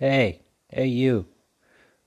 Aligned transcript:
Hey, 0.00 0.42
hey, 0.68 0.86
you. 0.86 1.26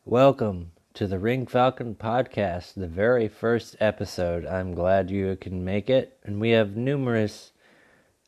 Welcome 0.05 0.71
to 0.93 1.07
the 1.07 1.19
Ring 1.19 1.45
Falcon 1.45 1.93
podcast, 1.93 2.75
the 2.75 2.87
very 2.87 3.27
first 3.27 3.75
episode. 3.81 4.45
I'm 4.45 4.73
glad 4.73 5.11
you 5.11 5.35
can 5.35 5.65
make 5.65 5.89
it, 5.89 6.17
and 6.23 6.39
we 6.39 6.51
have 6.51 6.77
numerous 6.77 7.51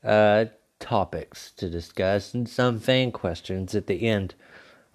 uh, 0.03 0.47
topics 0.81 1.49
to 1.51 1.69
discuss 1.69 2.33
and 2.33 2.49
some 2.49 2.77
fan 2.77 3.13
questions 3.13 3.73
at 3.73 3.87
the 3.87 4.05
end. 4.05 4.35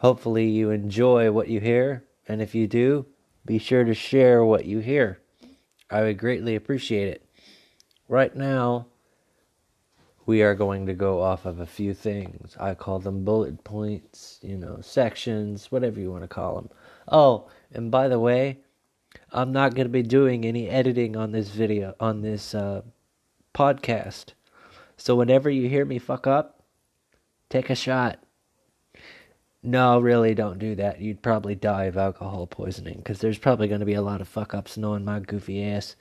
Hopefully, 0.01 0.47
you 0.51 0.69
enjoy 0.69 1.33
what 1.33 1.49
you 1.49 1.61
hear, 1.61 2.05
and 2.29 2.43
if 2.43 2.55
you 2.55 2.67
do, 2.67 3.07
be 3.47 3.59
sure 3.59 3.85
to 3.85 3.95
share 3.95 4.45
what 4.45 4.67
you 4.67 4.81
hear. 4.81 5.19
I 5.91 6.03
would 6.03 6.19
greatly 6.19 6.55
appreciate 6.55 7.09
it. 7.09 7.25
Right 8.07 8.37
now, 8.37 8.89
we 10.29 10.43
are 10.43 10.55
going 10.55 10.85
to 10.85 10.93
go 10.93 11.23
off 11.23 11.47
of 11.47 11.59
a 11.59 11.65
few 11.65 11.95
things. 11.95 12.55
I 12.61 12.75
call 12.75 12.99
them 12.99 13.25
bullet 13.25 13.65
points, 13.65 14.39
you 14.43 14.59
know, 14.59 14.79
sections, 14.83 15.73
whatever 15.73 15.99
you 15.99 16.11
want 16.11 16.23
to 16.23 16.29
call 16.29 16.57
them. 16.57 16.69
Oh, 17.11 17.49
and 17.73 17.91
by 17.91 18.09
the 18.09 18.21
way, 18.21 18.59
I'm 19.33 19.53
not 19.53 19.75
going 19.75 19.87
to 19.87 19.91
be 19.93 20.03
doing 20.03 20.45
any 20.45 20.69
editing 20.69 21.17
on 21.17 21.33
this 21.33 21.49
video, 21.49 21.95
on 21.99 22.21
this 22.21 22.55
uh, 22.55 22.83
podcast. 23.55 24.35
So 24.99 25.17
whenever 25.17 25.49
you 25.49 25.67
hear 25.67 25.87
me 25.87 25.99
fuck 25.99 26.27
up, 26.27 26.63
take 27.49 27.71
a 27.71 27.75
shot. 27.75 28.19
No, 29.63 29.99
really, 29.99 30.35
don't 30.35 30.59
do 30.59 30.75
that. 30.75 31.01
You'd 31.01 31.23
probably 31.23 31.55
die 31.55 31.85
of 31.85 31.97
alcohol 31.97 32.47
poisoning 32.47 32.99
because 32.99 33.21
there's 33.21 33.39
probably 33.39 33.67
going 33.67 33.81
to 33.81 33.87
be 33.87 33.95
a 33.95 34.03
lot 34.03 34.21
of 34.21 34.29
fuck 34.29 34.53
ups 34.53 34.77
knowing 34.77 35.07
my 35.07 35.21
goofy 35.21 35.65
ass. 35.65 35.97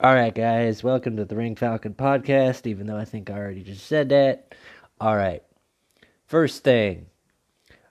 All 0.00 0.14
right, 0.14 0.32
guys, 0.32 0.84
welcome 0.84 1.16
to 1.16 1.24
the 1.24 1.34
Ring 1.34 1.56
Falcon 1.56 1.92
podcast, 1.92 2.68
even 2.68 2.86
though 2.86 2.96
I 2.96 3.04
think 3.04 3.28
I 3.28 3.32
already 3.32 3.64
just 3.64 3.84
said 3.84 4.10
that. 4.10 4.54
All 5.00 5.16
right. 5.16 5.42
First 6.24 6.62
thing 6.62 7.06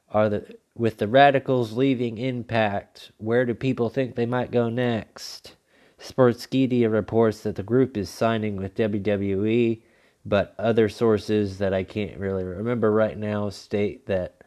are 0.09 0.29
the 0.29 0.55
with 0.73 0.99
the 0.99 1.07
radicals 1.09 1.73
leaving 1.73 2.17
Impact, 2.17 3.11
where 3.17 3.45
do 3.45 3.53
people 3.53 3.89
think 3.89 4.15
they 4.15 4.25
might 4.25 4.51
go 4.51 4.69
next? 4.69 5.57
Sportskeeda 5.99 6.89
reports 6.89 7.41
that 7.41 7.57
the 7.57 7.61
group 7.63 7.97
is 7.97 8.09
signing 8.09 8.55
with 8.55 8.75
WWE, 8.75 9.81
but 10.25 10.55
other 10.57 10.87
sources 10.87 11.57
that 11.57 11.73
I 11.73 11.83
can't 11.83 12.17
really 12.19 12.45
remember 12.45 12.89
right 12.89 13.17
now 13.17 13.49
state 13.49 14.05
that 14.05 14.45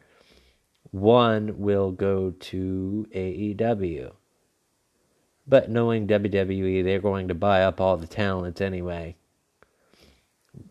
one 0.89 1.59
will 1.59 1.91
go 1.91 2.31
to 2.31 3.05
AEW. 3.13 4.13
But 5.51 5.69
knowing 5.69 6.07
WWE, 6.07 6.81
they're 6.81 7.01
going 7.01 7.27
to 7.27 7.35
buy 7.35 7.61
up 7.61 7.81
all 7.81 7.97
the 7.97 8.07
talent 8.07 8.61
anyway. 8.61 9.17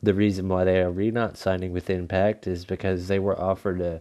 The 0.03 0.15
reason 0.15 0.49
why 0.49 0.65
they 0.65 0.81
are 0.81 0.91
not 0.91 1.37
signing 1.37 1.75
with 1.75 1.91
Impact 1.91 2.47
is 2.47 2.65
because 2.65 3.07
they 3.07 3.19
were 3.19 3.39
offered 3.39 3.83
a 3.83 4.01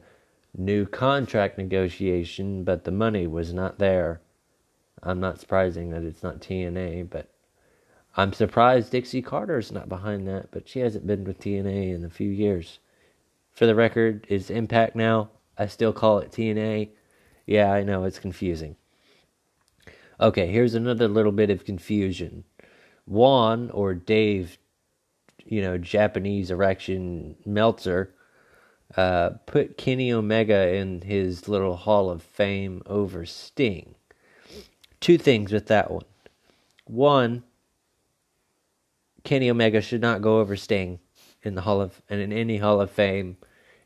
new 0.57 0.85
contract 0.85 1.57
negotiation, 1.57 2.63
but 2.63 2.85
the 2.85 2.91
money 2.91 3.27
was 3.27 3.53
not 3.53 3.79
there. 3.79 4.21
I'm 5.03 5.19
not 5.19 5.41
surprising 5.41 5.89
that 5.89 6.03
it's 6.03 6.23
not 6.23 6.39
TNA, 6.39 7.09
but 7.09 7.27
I'm 8.15 8.31
surprised 8.31 8.93
Dixie 8.93 9.21
Carter 9.21 9.57
is 9.57 9.73
not 9.73 9.89
behind 9.89 10.29
that, 10.29 10.49
but 10.49 10.69
she 10.69 10.79
hasn't 10.79 11.05
been 11.05 11.25
with 11.25 11.41
TNA 11.41 11.93
in 11.93 12.05
a 12.05 12.09
few 12.09 12.29
years. 12.29 12.79
For 13.51 13.65
the 13.65 13.75
record, 13.75 14.25
it's 14.29 14.49
Impact 14.49 14.95
now. 14.95 15.31
I 15.57 15.67
still 15.67 15.91
call 15.91 16.19
it 16.19 16.31
TNA. 16.31 16.87
Yeah, 17.45 17.69
I 17.69 17.83
know 17.83 18.05
it's 18.05 18.17
confusing. 18.17 18.77
Okay, 20.21 20.47
here's 20.47 20.73
another 20.73 21.07
little 21.07 21.31
bit 21.31 21.49
of 21.49 21.63
confusion. 21.63 22.43
Juan 23.05 23.69
or 23.71 23.93
Dave, 23.93 24.57
you 25.45 25.61
know, 25.61 25.77
Japanese 25.77 26.51
erection 26.51 27.35
Meltzer, 27.45 28.13
uh, 28.97 29.31
put 29.45 29.77
Kenny 29.77 30.11
Omega 30.11 30.73
in 30.73 31.01
his 31.01 31.47
little 31.47 31.77
Hall 31.77 32.09
of 32.09 32.21
Fame 32.21 32.81
over 32.85 33.25
Sting. 33.25 33.95
Two 34.99 35.17
things 35.17 35.53
with 35.53 35.67
that 35.67 35.89
one. 35.89 36.05
One, 36.85 37.43
Kenny 39.23 39.49
Omega 39.49 39.81
should 39.81 40.01
not 40.01 40.21
go 40.21 40.39
over 40.39 40.57
Sting 40.57 40.99
in 41.43 41.55
the 41.55 41.61
Hall 41.61 41.81
of 41.81 42.01
and 42.09 42.19
in 42.19 42.33
any 42.33 42.57
Hall 42.57 42.81
of 42.81 42.91
Fame. 42.91 43.37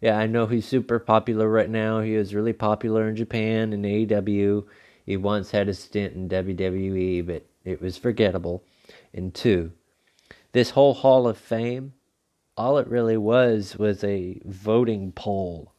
Yeah, 0.01 0.17
I 0.17 0.25
know 0.25 0.47
he's 0.47 0.67
super 0.67 0.99
popular 0.99 1.47
right 1.47 1.69
now. 1.69 1.99
He 1.99 2.15
is 2.15 2.33
really 2.33 2.53
popular 2.53 3.07
in 3.07 3.15
Japan 3.15 3.71
and 3.71 3.85
AEW. 3.85 4.65
He 5.05 5.17
once 5.17 5.51
had 5.51 5.69
a 5.69 5.73
stint 5.73 6.13
in 6.13 6.29
WWE, 6.29 7.25
but 7.25 7.45
it 7.63 7.81
was 7.81 7.97
forgettable. 7.97 8.63
And 9.13 9.33
two, 9.33 9.71
this 10.53 10.71
whole 10.71 10.93
Hall 10.93 11.27
of 11.27 11.37
Fame, 11.37 11.93
all 12.55 12.77
it 12.77 12.87
really 12.87 13.17
was 13.17 13.77
was 13.77 14.03
a 14.03 14.39
voting 14.45 15.11
poll 15.11 15.73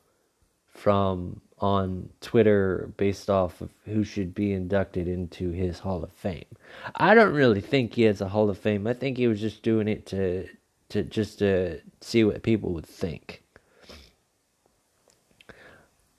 from 0.66 1.40
on 1.58 2.10
Twitter 2.20 2.92
based 2.96 3.30
off 3.30 3.60
of 3.60 3.70
who 3.84 4.04
should 4.04 4.34
be 4.34 4.52
inducted 4.52 5.08
into 5.08 5.50
his 5.50 5.78
Hall 5.78 6.02
of 6.02 6.12
Fame. 6.12 6.44
I 6.96 7.14
don't 7.14 7.32
really 7.32 7.60
think 7.60 7.94
he 7.94 8.02
has 8.02 8.20
a 8.20 8.28
Hall 8.28 8.50
of 8.50 8.58
Fame. 8.58 8.86
I 8.86 8.92
think 8.92 9.16
he 9.16 9.28
was 9.28 9.40
just 9.40 9.62
doing 9.62 9.88
it 9.88 10.04
to 10.06 10.48
to 10.90 11.02
just 11.02 11.38
to 11.38 11.80
see 12.00 12.24
what 12.24 12.42
people 12.42 12.72
would 12.74 12.86
think. 12.86 13.43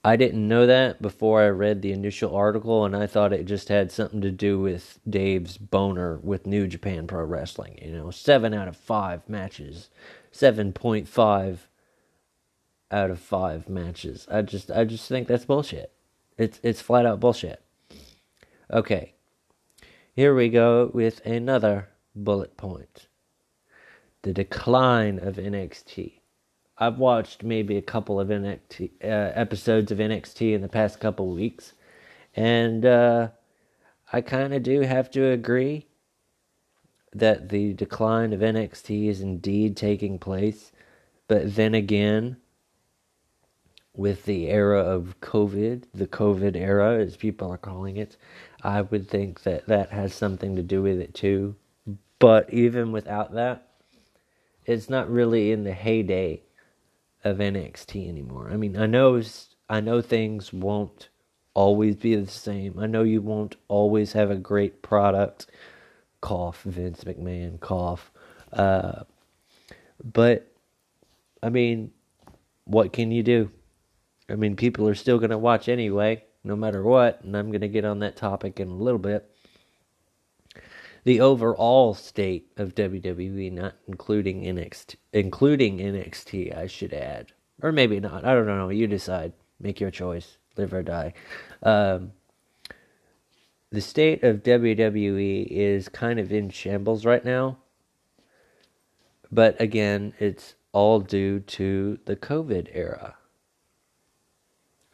I 0.06 0.14
didn't 0.14 0.46
know 0.46 0.66
that 0.66 1.02
before 1.02 1.42
I 1.42 1.48
read 1.48 1.82
the 1.82 1.90
initial 1.90 2.32
article, 2.32 2.84
and 2.84 2.94
I 2.94 3.08
thought 3.08 3.32
it 3.32 3.44
just 3.44 3.68
had 3.68 3.90
something 3.90 4.20
to 4.20 4.30
do 4.30 4.60
with 4.60 5.00
Dave's 5.10 5.58
boner 5.58 6.18
with 6.22 6.46
New 6.46 6.68
Japan 6.68 7.08
Pro 7.08 7.24
Wrestling. 7.24 7.80
You 7.82 7.90
know, 7.90 8.12
seven 8.12 8.54
out 8.54 8.68
of 8.68 8.76
five 8.76 9.28
matches, 9.28 9.90
seven 10.30 10.72
point 10.72 11.08
five 11.08 11.66
out 12.88 13.10
of 13.10 13.18
five 13.18 13.68
matches. 13.68 14.28
I 14.30 14.42
just, 14.42 14.70
I 14.70 14.84
just 14.84 15.08
think 15.08 15.26
that's 15.26 15.44
bullshit. 15.44 15.90
It's, 16.38 16.60
it's 16.62 16.80
flat 16.80 17.04
out 17.04 17.18
bullshit. 17.18 17.60
Okay, 18.72 19.14
here 20.14 20.36
we 20.36 20.50
go 20.50 20.88
with 20.94 21.18
another 21.26 21.88
bullet 22.14 22.56
point: 22.56 23.08
the 24.22 24.32
decline 24.32 25.18
of 25.18 25.34
NXT. 25.34 26.20
I've 26.78 26.98
watched 26.98 27.42
maybe 27.42 27.76
a 27.76 27.82
couple 27.82 28.20
of 28.20 28.28
NXT 28.28 28.90
uh, 29.02 29.06
episodes 29.06 29.90
of 29.90 29.98
NXT 29.98 30.54
in 30.54 30.60
the 30.60 30.68
past 30.68 31.00
couple 31.00 31.28
weeks, 31.30 31.72
and 32.34 32.84
uh, 32.84 33.28
I 34.12 34.20
kind 34.20 34.52
of 34.52 34.62
do 34.62 34.82
have 34.82 35.10
to 35.12 35.24
agree 35.30 35.86
that 37.14 37.48
the 37.48 37.72
decline 37.72 38.34
of 38.34 38.40
NXT 38.40 39.08
is 39.08 39.22
indeed 39.22 39.76
taking 39.76 40.18
place. 40.18 40.70
But 41.28 41.56
then 41.56 41.74
again, 41.74 42.36
with 43.94 44.26
the 44.26 44.48
era 44.48 44.80
of 44.80 45.18
COVID, 45.22 45.84
the 45.94 46.06
COVID 46.06 46.56
era, 46.56 46.98
as 46.98 47.16
people 47.16 47.50
are 47.50 47.56
calling 47.56 47.96
it, 47.96 48.18
I 48.62 48.82
would 48.82 49.08
think 49.08 49.44
that 49.44 49.66
that 49.66 49.90
has 49.90 50.12
something 50.12 50.56
to 50.56 50.62
do 50.62 50.82
with 50.82 51.00
it 51.00 51.14
too. 51.14 51.56
But 52.18 52.52
even 52.52 52.92
without 52.92 53.32
that, 53.32 53.66
it's 54.66 54.90
not 54.90 55.10
really 55.10 55.52
in 55.52 55.64
the 55.64 55.72
heyday 55.72 56.42
of 57.30 57.38
NXT 57.38 58.08
anymore. 58.08 58.50
I 58.52 58.56
mean, 58.56 58.76
I 58.76 58.86
know 58.86 59.20
I 59.68 59.80
know 59.80 60.00
things 60.00 60.52
won't 60.52 61.08
always 61.54 61.96
be 61.96 62.14
the 62.14 62.30
same. 62.30 62.78
I 62.78 62.86
know 62.86 63.02
you 63.02 63.20
won't 63.20 63.56
always 63.68 64.12
have 64.12 64.30
a 64.30 64.36
great 64.36 64.82
product. 64.82 65.46
Cough, 66.20 66.62
Vince 66.62 67.04
McMahon, 67.04 67.58
cough. 67.60 68.12
Uh, 68.52 69.02
but 70.02 70.52
I 71.42 71.48
mean, 71.48 71.90
what 72.64 72.92
can 72.92 73.10
you 73.10 73.22
do? 73.22 73.50
I 74.28 74.34
mean, 74.34 74.56
people 74.56 74.88
are 74.88 74.94
still 74.94 75.18
going 75.18 75.30
to 75.30 75.38
watch 75.38 75.68
anyway, 75.68 76.24
no 76.44 76.56
matter 76.56 76.82
what, 76.82 77.22
and 77.22 77.36
I'm 77.36 77.50
going 77.50 77.60
to 77.60 77.68
get 77.68 77.84
on 77.84 78.00
that 78.00 78.16
topic 78.16 78.60
in 78.60 78.68
a 78.68 78.74
little 78.74 78.98
bit. 78.98 79.30
The 81.06 81.20
overall 81.20 81.94
state 81.94 82.50
of 82.56 82.74
WWE, 82.74 83.52
not 83.52 83.74
including 83.86 84.42
NXT, 84.42 84.96
including 85.12 85.78
NXT, 85.78 86.52
I 86.52 86.66
should 86.66 86.92
add, 86.92 87.30
or 87.62 87.70
maybe 87.70 88.00
not. 88.00 88.24
I 88.24 88.34
don't 88.34 88.48
know. 88.48 88.70
You 88.70 88.88
decide. 88.88 89.32
Make 89.60 89.78
your 89.78 89.92
choice. 89.92 90.38
Live 90.56 90.72
or 90.72 90.82
die. 90.82 91.14
Um, 91.62 92.10
the 93.70 93.80
state 93.80 94.24
of 94.24 94.42
WWE 94.42 95.46
is 95.48 95.88
kind 95.88 96.18
of 96.18 96.32
in 96.32 96.50
shambles 96.50 97.04
right 97.04 97.24
now. 97.24 97.58
But 99.30 99.60
again, 99.60 100.12
it's 100.18 100.56
all 100.72 100.98
due 100.98 101.38
to 101.38 102.00
the 102.06 102.16
COVID 102.16 102.70
era. 102.72 103.14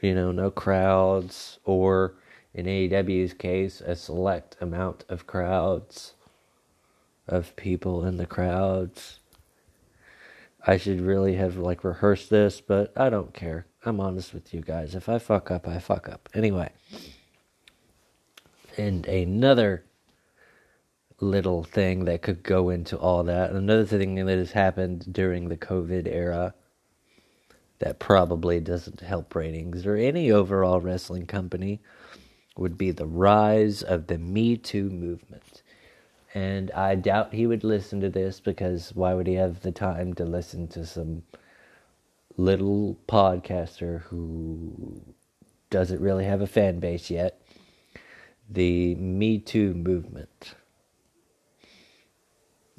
You 0.03 0.15
know, 0.15 0.31
no 0.31 0.51
crowds, 0.51 1.59
or 1.65 2.17
in 2.55 2.67
AEW's 2.67 3.33
case, 3.33 3.81
a 3.81 3.97
select 3.97 4.57
amount 4.61 5.05
of 5.09 5.27
crowds, 5.27 6.15
of 7.27 7.57
people 7.57 8.05
in 8.05 8.17
the 8.17 8.27
crowds. 8.27 9.21
I 10.67 10.77
should 10.77 11.01
really 11.01 11.35
have 11.37 11.57
like 11.57 11.83
rehearsed 11.83 12.31
this, 12.31 12.61
but 12.61 12.93
I 12.97 13.11
don't 13.11 13.33
care. 13.33 13.67
I'm 13.85 14.01
honest 14.01 14.33
with 14.33 14.55
you 14.55 14.61
guys. 14.61 14.95
If 14.95 15.09
I 15.09 15.19
fuck 15.19 15.51
up, 15.51 15.67
I 15.67 15.79
fuck 15.79 16.09
up. 16.09 16.29
Anyway. 16.35 16.71
And 18.77 19.07
another 19.07 19.85
little 21.21 21.63
thing 21.63 22.05
that 22.05 22.23
could 22.23 22.43
go 22.43 22.69
into 22.69 22.99
all 22.99 23.23
that, 23.25 23.51
another 23.51 23.85
thing 23.85 24.15
that 24.15 24.39
has 24.39 24.53
happened 24.53 25.13
during 25.13 25.49
the 25.49 25.57
COVID 25.57 26.07
era 26.07 26.55
that 27.79 27.99
probably 27.99 28.61
doesn't 28.61 29.01
help 29.01 29.35
ratings 29.35 29.87
or 29.87 29.97
any 29.97 30.31
overall 30.31 30.81
wrestling 30.81 31.27
company 31.27 31.81
would 32.57 32.77
be 32.77 32.91
the 32.91 33.07
rise 33.07 33.83
of 33.83 34.07
the 34.07 34.19
Me 34.19 34.57
Too 34.57 34.91
movement. 34.91 35.63
And 36.35 36.71
I 36.71 36.95
doubt 36.95 37.35
he 37.35 37.47
would 37.47 37.65
listen 37.65 38.01
to 38.01 38.09
this 38.09 38.41
because 38.41 38.95
why 38.95 39.15
would 39.15 39.27
he 39.27 39.35
have 39.35 39.61
the 39.61 39.73
time 39.73 40.15
to 40.15 40.25
listen 40.25 40.69
to 40.69 40.87
some 40.87 41.23
little 42.37 42.99
podcaster 43.07 44.03
who 44.03 45.03
doesn't 45.71 46.01
really 46.01 46.25
have 46.25 46.41
a 46.41 46.47
fan 46.47 46.81
base 46.81 47.11
yet? 47.11 47.41
The 48.49 48.95
Me 48.97 49.39
Too 49.39 49.75
movement. 49.75 50.55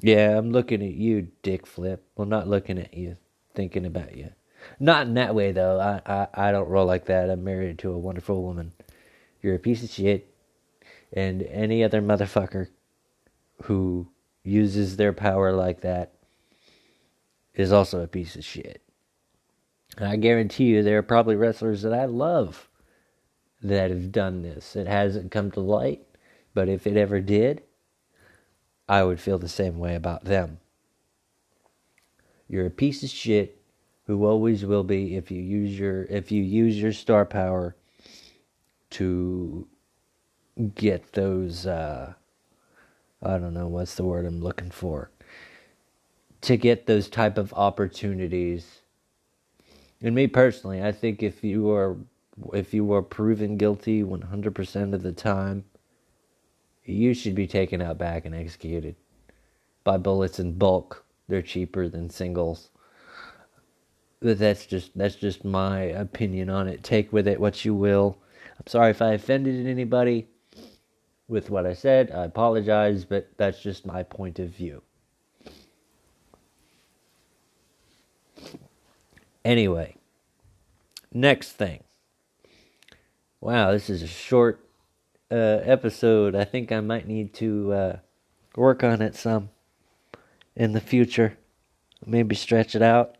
Yeah, 0.00 0.36
I'm 0.36 0.50
looking 0.50 0.82
at 0.82 0.92
you, 0.94 1.28
Dick 1.42 1.66
Flip. 1.66 2.04
Well, 2.14 2.28
not 2.28 2.46
looking 2.48 2.78
at 2.78 2.94
you, 2.94 3.16
thinking 3.54 3.86
about 3.86 4.16
you. 4.16 4.32
Not 4.78 5.06
in 5.06 5.14
that 5.14 5.34
way, 5.34 5.52
though. 5.52 5.80
I, 5.80 6.00
I, 6.06 6.48
I 6.48 6.52
don't 6.52 6.68
roll 6.68 6.86
like 6.86 7.06
that. 7.06 7.30
I'm 7.30 7.44
married 7.44 7.78
to 7.80 7.92
a 7.92 7.98
wonderful 7.98 8.42
woman. 8.42 8.72
You're 9.44 9.56
a 9.56 9.58
piece 9.58 9.84
of 9.84 9.90
shit. 9.90 10.34
And 11.12 11.42
any 11.42 11.84
other 11.84 12.00
motherfucker 12.00 12.68
who 13.64 14.08
uses 14.42 14.96
their 14.96 15.12
power 15.12 15.52
like 15.52 15.82
that 15.82 16.14
is 17.54 17.70
also 17.70 18.00
a 18.00 18.06
piece 18.06 18.36
of 18.36 18.44
shit. 18.44 18.80
And 19.98 20.08
I 20.08 20.16
guarantee 20.16 20.64
you 20.64 20.82
there 20.82 20.96
are 20.96 21.02
probably 21.02 21.36
wrestlers 21.36 21.82
that 21.82 21.92
I 21.92 22.06
love 22.06 22.70
that 23.62 23.90
have 23.90 24.10
done 24.10 24.40
this. 24.40 24.76
It 24.76 24.86
hasn't 24.86 25.30
come 25.30 25.50
to 25.50 25.60
light, 25.60 26.00
but 26.54 26.70
if 26.70 26.86
it 26.86 26.96
ever 26.96 27.20
did, 27.20 27.62
I 28.88 29.04
would 29.04 29.20
feel 29.20 29.38
the 29.38 29.46
same 29.46 29.78
way 29.78 29.94
about 29.94 30.24
them. 30.24 30.58
You're 32.48 32.66
a 32.66 32.70
piece 32.70 33.02
of 33.02 33.10
shit 33.10 33.60
who 34.06 34.24
always 34.24 34.64
will 34.64 34.84
be 34.84 35.16
if 35.16 35.30
you 35.30 35.42
use 35.42 35.78
your 35.78 36.04
if 36.04 36.32
you 36.32 36.42
use 36.42 36.80
your 36.80 36.92
star 36.92 37.26
power 37.26 37.76
to 38.94 39.66
get 40.74 41.12
those 41.12 41.66
uh, 41.66 42.12
I 43.22 43.38
don't 43.38 43.54
know 43.54 43.68
what's 43.68 43.94
the 43.94 44.04
word 44.04 44.26
I'm 44.26 44.40
looking 44.40 44.70
for 44.70 45.10
to 46.44 46.56
get 46.58 46.86
those 46.86 47.08
type 47.08 47.38
of 47.38 47.54
opportunities. 47.54 48.80
And 50.02 50.14
me 50.14 50.26
personally, 50.26 50.82
I 50.82 50.92
think 50.92 51.22
if 51.22 51.42
you 51.42 51.70
are 51.70 51.96
if 52.52 52.74
you 52.74 52.92
are 52.92 53.02
proven 53.02 53.56
guilty 53.56 54.02
100% 54.02 54.92
of 54.92 55.02
the 55.02 55.12
time, 55.12 55.64
you 56.84 57.14
should 57.14 57.34
be 57.34 57.46
taken 57.46 57.80
out 57.80 57.96
back 57.96 58.26
and 58.26 58.34
executed 58.34 58.96
by 59.84 59.96
bullets 59.96 60.38
in 60.38 60.52
bulk. 60.58 61.04
They're 61.28 61.40
cheaper 61.40 61.88
than 61.88 62.10
singles. 62.10 62.68
But 64.20 64.38
that's 64.38 64.66
just 64.66 64.96
that's 64.96 65.14
just 65.14 65.44
my 65.44 65.80
opinion 65.80 66.50
on 66.50 66.68
it. 66.68 66.82
Take 66.82 67.12
with 67.12 67.26
it 67.26 67.40
what 67.40 67.64
you 67.64 67.74
will. 67.74 68.18
I'm 68.58 68.66
sorry 68.66 68.90
if 68.90 69.02
I 69.02 69.12
offended 69.12 69.66
anybody 69.66 70.28
with 71.28 71.50
what 71.50 71.66
I 71.66 71.74
said. 71.74 72.10
I 72.10 72.24
apologize, 72.24 73.04
but 73.04 73.28
that's 73.36 73.60
just 73.60 73.86
my 73.86 74.02
point 74.02 74.38
of 74.38 74.50
view. 74.50 74.82
Anyway, 79.44 79.96
next 81.12 81.52
thing. 81.52 81.82
Wow, 83.40 83.72
this 83.72 83.90
is 83.90 84.02
a 84.02 84.06
short 84.06 84.66
uh, 85.30 85.60
episode. 85.62 86.34
I 86.34 86.44
think 86.44 86.72
I 86.72 86.80
might 86.80 87.06
need 87.06 87.34
to 87.34 87.72
uh, 87.72 87.96
work 88.56 88.82
on 88.82 89.02
it 89.02 89.14
some 89.14 89.50
in 90.56 90.72
the 90.72 90.80
future. 90.80 91.36
Maybe 92.06 92.34
stretch 92.34 92.74
it 92.74 92.82
out. 92.82 93.16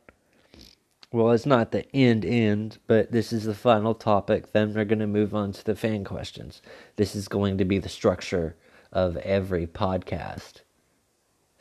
Well, 1.14 1.31
it's 1.31 1.46
not 1.46 1.70
the 1.70 1.87
end 1.94 2.25
end, 2.25 2.78
but 2.88 3.12
this 3.12 3.32
is 3.32 3.44
the 3.44 3.55
final 3.55 3.94
topic. 3.94 4.50
Then 4.50 4.75
we're 4.75 4.84
going 4.84 4.99
to 4.99 5.06
move 5.06 5.32
on 5.32 5.52
to 5.52 5.64
the 5.64 5.76
fan 5.76 6.02
questions. 6.02 6.61
This 6.96 7.14
is 7.14 7.28
going 7.28 7.56
to 7.58 7.64
be 7.64 7.78
the 7.78 7.88
structure 7.88 8.56
of 8.90 9.16
every 9.19 9.69
podcast, 9.69 10.62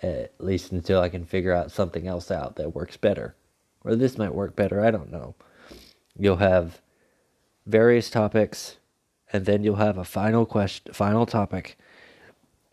at 0.02 0.34
least 0.40 0.72
until 0.72 1.02
I 1.02 1.10
can 1.10 1.24
figure 1.24 1.54
out 1.54 1.72
something 1.72 2.08
else 2.08 2.32
out 2.32 2.56
that 2.56 2.74
works 2.74 2.98
better. 2.98 3.36
Or 3.84 3.96
this 3.96 4.18
might 4.18 4.34
work 4.34 4.56
better, 4.56 4.84
I 4.84 4.90
don't 4.90 5.12
know. 5.12 5.36
You'll 6.18 6.38
have 6.38 6.82
various 7.68 8.10
topics, 8.10 8.78
and 9.32 9.46
then 9.46 9.64
you'll 9.64 9.76
have 9.76 10.00
a 10.00 10.04
final 10.04 10.48
question, 10.48 10.92
final 10.96 11.28
topic, 11.28 11.78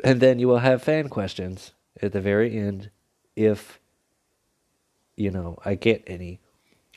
and 0.03 0.19
then 0.23 0.39
you 0.39 0.49
will 0.49 0.61
have 0.61 0.83
fan 0.83 1.11
questions 1.11 1.75
at 2.01 2.13
the 2.13 2.23
very 2.23 2.57
end 2.57 2.89
if 3.37 3.79
you 5.15 5.31
know 5.31 5.59
I 5.63 5.75
get 5.75 6.03
any 6.07 6.41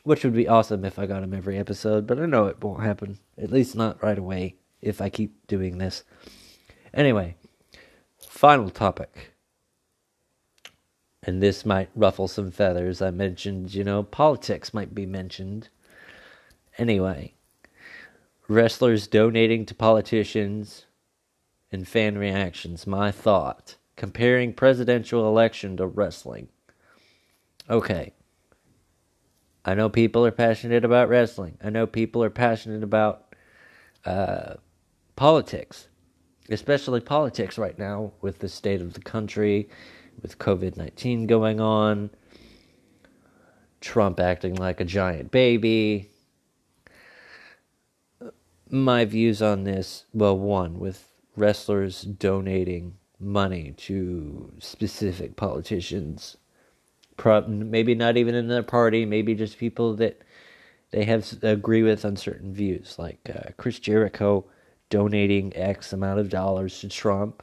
which 0.04 0.22
would 0.22 0.34
be 0.34 0.48
awesome 0.48 0.84
if 0.84 0.98
I 0.98 1.06
got 1.06 1.22
them 1.22 1.34
every 1.34 1.58
episode, 1.58 2.06
but 2.06 2.18
I 2.18 2.26
know 2.26 2.46
it 2.46 2.62
won't 2.62 2.82
happen. 2.82 3.18
At 3.36 3.50
least 3.50 3.74
not 3.74 4.02
right 4.02 4.18
away 4.18 4.56
if 4.80 5.00
I 5.00 5.08
keep 5.08 5.46
doing 5.46 5.78
this. 5.78 6.04
Anyway, 6.92 7.36
final 8.18 8.70
topic. 8.70 9.32
And 11.22 11.42
this 11.42 11.64
might 11.64 11.88
ruffle 11.96 12.28
some 12.28 12.50
feathers. 12.50 13.00
I 13.00 13.10
mentioned, 13.10 13.74
you 13.74 13.82
know, 13.82 14.02
politics 14.02 14.74
might 14.74 14.94
be 14.94 15.06
mentioned. 15.06 15.68
Anyway, 16.76 17.32
wrestlers 18.46 19.06
donating 19.06 19.64
to 19.66 19.74
politicians 19.74 20.84
and 21.72 21.88
fan 21.88 22.18
reactions. 22.18 22.86
My 22.86 23.10
thought. 23.10 23.76
Comparing 23.96 24.52
presidential 24.52 25.26
election 25.28 25.76
to 25.76 25.86
wrestling. 25.86 26.48
Okay. 27.70 28.12
I 29.64 29.74
know 29.74 29.88
people 29.88 30.26
are 30.26 30.30
passionate 30.30 30.84
about 30.84 31.08
wrestling. 31.08 31.56
I 31.62 31.70
know 31.70 31.86
people 31.86 32.22
are 32.22 32.30
passionate 32.30 32.82
about 32.82 33.34
uh, 34.04 34.54
politics, 35.16 35.88
especially 36.50 37.00
politics 37.00 37.56
right 37.56 37.78
now 37.78 38.12
with 38.20 38.40
the 38.40 38.48
state 38.48 38.82
of 38.82 38.92
the 38.92 39.00
country, 39.00 39.68
with 40.20 40.38
COVID 40.38 40.76
19 40.76 41.26
going 41.26 41.60
on, 41.60 42.10
Trump 43.80 44.20
acting 44.20 44.54
like 44.54 44.80
a 44.80 44.84
giant 44.84 45.30
baby. 45.30 46.10
My 48.68 49.04
views 49.04 49.40
on 49.40 49.64
this 49.64 50.04
well, 50.12 50.38
one, 50.38 50.78
with 50.78 51.08
wrestlers 51.36 52.02
donating 52.02 52.96
money 53.18 53.72
to 53.76 54.52
specific 54.58 55.36
politicians 55.36 56.36
maybe 57.48 57.94
not 57.94 58.16
even 58.16 58.34
in 58.34 58.48
their 58.48 58.62
party, 58.62 59.04
maybe 59.04 59.34
just 59.34 59.58
people 59.58 59.94
that 59.96 60.22
they 60.90 61.04
have 61.04 61.26
agree 61.42 61.82
with 61.82 62.04
on 62.04 62.16
certain 62.16 62.54
views, 62.54 62.96
like 62.98 63.18
uh, 63.34 63.50
Chris 63.56 63.78
Jericho 63.78 64.44
donating 64.90 65.56
X 65.56 65.92
amount 65.92 66.20
of 66.20 66.28
dollars 66.28 66.78
to 66.80 66.88
Trump, 66.88 67.42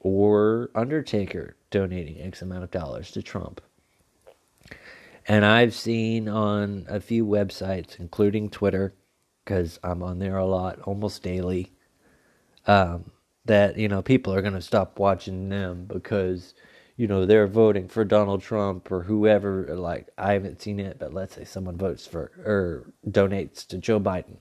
or 0.00 0.70
Undertaker 0.74 1.56
donating 1.70 2.20
X 2.20 2.42
amount 2.42 2.64
of 2.64 2.70
dollars 2.70 3.10
to 3.12 3.22
Trump. 3.22 3.60
And 5.26 5.44
I've 5.44 5.74
seen 5.74 6.28
on 6.28 6.86
a 6.88 7.00
few 7.00 7.24
websites, 7.24 7.98
including 7.98 8.50
Twitter, 8.50 8.94
because 9.44 9.78
I'm 9.82 10.02
on 10.02 10.18
there 10.18 10.36
a 10.36 10.46
lot, 10.46 10.80
almost 10.80 11.22
daily, 11.22 11.72
um, 12.66 13.10
that 13.44 13.76
you 13.76 13.88
know 13.88 14.02
people 14.02 14.32
are 14.32 14.42
going 14.42 14.54
to 14.54 14.62
stop 14.62 14.98
watching 14.98 15.48
them 15.48 15.86
because 15.86 16.54
you 16.96 17.06
know 17.06 17.26
they're 17.26 17.46
voting 17.46 17.88
for 17.88 18.04
Donald 18.04 18.42
Trump 18.42 18.90
or 18.90 19.02
whoever 19.02 19.74
like 19.76 20.08
I 20.18 20.34
haven't 20.34 20.62
seen 20.62 20.80
it 20.80 20.98
but 20.98 21.14
let's 21.14 21.34
say 21.34 21.44
someone 21.44 21.76
votes 21.76 22.06
for 22.06 22.30
or 22.44 22.92
donates 23.08 23.66
to 23.68 23.78
Joe 23.78 24.00
Biden. 24.00 24.36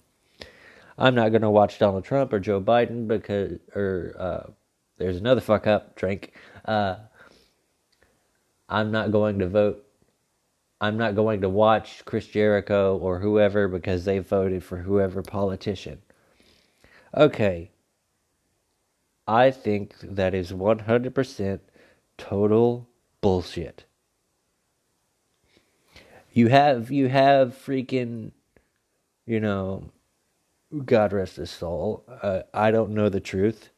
I'm 0.97 1.15
not 1.15 1.29
going 1.29 1.41
to 1.41 1.49
watch 1.49 1.79
Donald 1.79 2.03
Trump 2.03 2.33
or 2.33 2.39
Joe 2.39 2.61
Biden 2.61 3.07
because 3.07 3.59
or 3.75 4.15
uh, 4.19 4.51
there's 4.97 5.17
another 5.17 5.41
fuck 5.41 5.65
up 5.67 5.95
drink. 5.95 6.33
Uh, 6.65 6.97
I'm 8.69 8.91
not 8.91 9.11
going 9.11 9.39
to 9.39 9.47
vote 9.47 9.85
I'm 10.81 10.97
not 10.97 11.13
going 11.13 11.41
to 11.41 11.49
watch 11.49 12.03
Chris 12.05 12.25
Jericho 12.25 12.97
or 12.97 13.19
whoever 13.19 13.67
because 13.67 14.03
they 14.03 14.17
voted 14.17 14.63
for 14.63 14.77
whoever 14.77 15.21
politician. 15.21 16.01
Okay. 17.15 17.69
I 19.27 19.51
think 19.51 19.93
that 20.01 20.33
is 20.33 20.51
100% 20.51 21.59
total 22.21 22.87
bullshit. 23.19 23.85
You 26.31 26.47
have 26.49 26.91
you 26.91 27.09
have 27.09 27.57
freaking, 27.65 28.31
you 29.25 29.39
know, 29.39 29.89
God 30.85 31.13
rest 31.13 31.37
his 31.37 31.49
soul. 31.49 32.05
Uh, 32.21 32.43
I 32.53 32.69
don't 32.69 32.91
know 32.91 33.09
the 33.09 33.19
truth. 33.19 33.69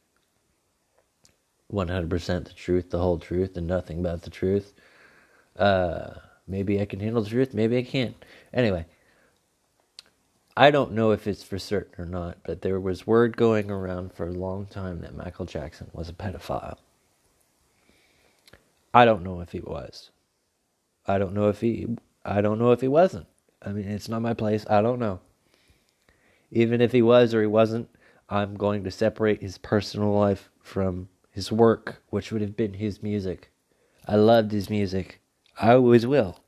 One 1.68 1.88
hundred 1.88 2.10
percent 2.10 2.44
the 2.44 2.52
truth, 2.52 2.90
the 2.90 2.98
whole 2.98 3.18
truth, 3.18 3.56
and 3.56 3.66
nothing 3.66 4.02
but 4.02 4.22
the 4.22 4.30
truth. 4.30 4.74
Uh, 5.58 6.10
maybe 6.46 6.80
I 6.80 6.84
can 6.84 7.00
handle 7.00 7.22
the 7.22 7.30
truth. 7.30 7.54
Maybe 7.54 7.78
I 7.78 7.82
can't. 7.82 8.14
Anyway, 8.52 8.84
I 10.54 10.70
don't 10.70 10.92
know 10.92 11.12
if 11.12 11.26
it's 11.26 11.42
for 11.42 11.58
certain 11.58 12.04
or 12.04 12.06
not, 12.06 12.38
but 12.44 12.60
there 12.60 12.78
was 12.78 13.06
word 13.06 13.36
going 13.36 13.70
around 13.70 14.12
for 14.12 14.28
a 14.28 14.32
long 14.32 14.66
time 14.66 15.00
that 15.00 15.16
Michael 15.16 15.46
Jackson 15.46 15.90
was 15.92 16.10
a 16.10 16.12
pedophile. 16.12 16.76
I 18.94 19.04
don't 19.04 19.24
know 19.24 19.40
if 19.40 19.50
he 19.50 19.58
was. 19.58 20.10
I 21.04 21.18
don't 21.18 21.34
know 21.34 21.48
if 21.48 21.60
he. 21.60 21.88
I 22.24 22.40
don't 22.40 22.60
know 22.60 22.70
if 22.70 22.80
he 22.80 22.88
wasn't. 22.88 23.26
I 23.60 23.72
mean, 23.72 23.86
it's 23.86 24.08
not 24.08 24.22
my 24.22 24.34
place. 24.34 24.64
I 24.70 24.82
don't 24.82 25.00
know. 25.00 25.20
Even 26.52 26.80
if 26.80 26.92
he 26.92 27.02
was 27.02 27.34
or 27.34 27.40
he 27.40 27.48
wasn't, 27.48 27.88
I'm 28.30 28.54
going 28.54 28.84
to 28.84 28.92
separate 28.92 29.42
his 29.42 29.58
personal 29.58 30.12
life 30.12 30.48
from 30.62 31.08
his 31.30 31.50
work, 31.50 32.02
which 32.10 32.30
would 32.30 32.40
have 32.40 32.56
been 32.56 32.74
his 32.74 33.02
music. 33.02 33.50
I 34.06 34.14
loved 34.14 34.52
his 34.52 34.70
music. 34.70 35.20
I 35.60 35.72
always 35.72 36.06
will. 36.06 36.38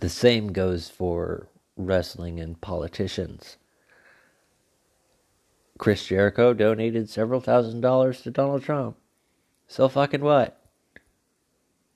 The 0.00 0.08
same 0.08 0.52
goes 0.52 0.88
for 0.88 1.48
wrestling 1.76 2.40
and 2.40 2.60
politicians. 2.60 3.56
Chris 5.78 6.06
Jericho 6.06 6.52
donated 6.52 7.08
several 7.08 7.40
thousand 7.40 7.82
dollars 7.82 8.22
to 8.22 8.32
Donald 8.32 8.64
Trump. 8.64 8.96
So 9.68 9.88
fucking 9.88 10.22
what? 10.22 10.58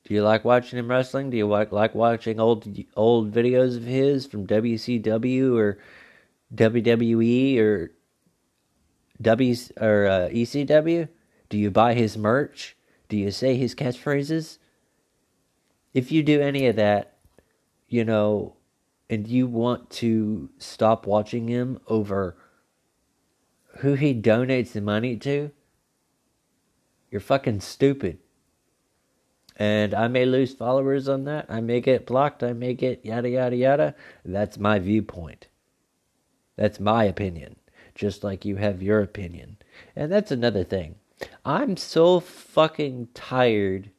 Do 0.05 0.15
you 0.15 0.23
like 0.23 0.45
watching 0.45 0.79
him 0.79 0.89
wrestling? 0.89 1.31
Do 1.31 1.37
you 1.39 1.47
like 1.47 1.73
like 1.73 1.95
watching 1.95 2.39
old 2.39 2.69
old 2.97 3.33
videos 3.33 3.77
of 3.77 3.85
his 3.85 4.27
from 4.27 4.47
WCW 4.47 5.57
or 5.57 5.79
WWE 6.55 7.59
or 7.59 7.93
W 9.23 9.55
or 9.81 10.07
uh, 10.07 10.29
ECW? 10.29 11.09
Do 11.49 11.59
you 11.59 11.71
buy 11.71 11.95
his 11.95 12.19
merch? 12.19 12.77
Do 13.09 13.17
you 13.17 13.31
say 13.31 13.57
his 13.57 13.75
catchphrases? 13.75 14.59
If 15.95 16.13
you 16.13 16.23
do 16.23 16.41
any 16.41 16.67
of 16.67 16.77
that, 16.77 17.17
you 17.89 18.05
know, 18.05 18.57
and 19.09 19.27
you 19.27 19.47
want 19.47 19.89
to 19.91 20.51
stop 20.59 21.07
watching 21.07 21.49
him 21.49 21.79
over 21.87 22.37
who 23.79 23.95
he 23.95 24.15
donates 24.15 24.73
the 24.73 24.81
money 24.81 25.17
to, 25.17 25.53
you're 27.13 27.21
fucking 27.21 27.61
stupid. 27.61 28.19
And 29.57 29.93
I 29.93 30.09
may 30.09 30.25
lose 30.25 30.55
followers 30.55 31.09
on 31.09 31.25
that. 31.25 31.45
I 31.51 31.61
may 31.61 31.83
get 31.83 32.07
blocked. 32.07 32.43
I 32.43 32.55
may 32.55 32.73
get 32.73 33.05
yada, 33.05 33.29
yada, 33.29 33.55
yada. 33.55 33.95
That's 34.25 34.59
my 34.59 34.79
viewpoint. 34.79 35.49
That's 36.57 36.81
my 36.81 37.05
opinion. 37.05 37.57
Just 37.95 38.25
like 38.25 38.47
you 38.47 38.57
have 38.57 38.83
your 38.83 39.03
opinion. 39.03 39.59
And 39.95 40.11
that's 40.11 40.31
another 40.31 40.65
thing. 40.65 40.95
I'm 41.45 41.77
so 41.77 42.19
fucking 42.19 43.09
tired 43.13 43.91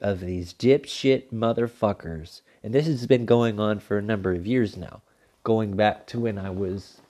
of 0.00 0.20
these 0.20 0.54
dipshit 0.54 1.30
motherfuckers. 1.30 2.40
And 2.62 2.72
this 2.74 2.86
has 2.86 3.06
been 3.06 3.26
going 3.26 3.60
on 3.60 3.80
for 3.80 3.98
a 3.98 4.02
number 4.02 4.32
of 4.32 4.46
years 4.46 4.78
now. 4.78 5.02
Going 5.44 5.76
back 5.76 6.06
to 6.08 6.20
when 6.20 6.38
I 6.38 6.50
was 6.50 7.02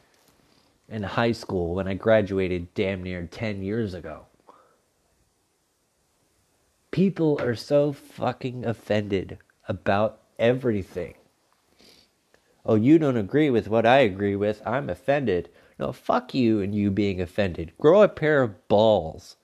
in 0.88 1.04
high 1.04 1.32
school, 1.32 1.74
when 1.74 1.86
I 1.86 1.94
graduated 1.94 2.74
damn 2.74 3.04
near 3.04 3.26
10 3.26 3.62
years 3.62 3.94
ago. 3.94 4.26
People 6.96 7.38
are 7.42 7.54
so 7.54 7.92
fucking 7.92 8.64
offended 8.64 9.36
about 9.68 10.22
everything. 10.38 11.12
Oh, 12.64 12.76
you 12.76 12.98
don't 12.98 13.18
agree 13.18 13.50
with 13.50 13.68
what 13.68 13.84
I 13.84 13.98
agree 13.98 14.34
with. 14.34 14.62
I'm 14.64 14.88
offended. 14.88 15.50
No, 15.78 15.92
fuck 15.92 16.32
you 16.32 16.62
and 16.62 16.74
you 16.74 16.90
being 16.90 17.20
offended. 17.20 17.72
Grow 17.78 18.00
a 18.00 18.08
pair 18.08 18.40
of 18.42 18.66
balls. 18.68 19.36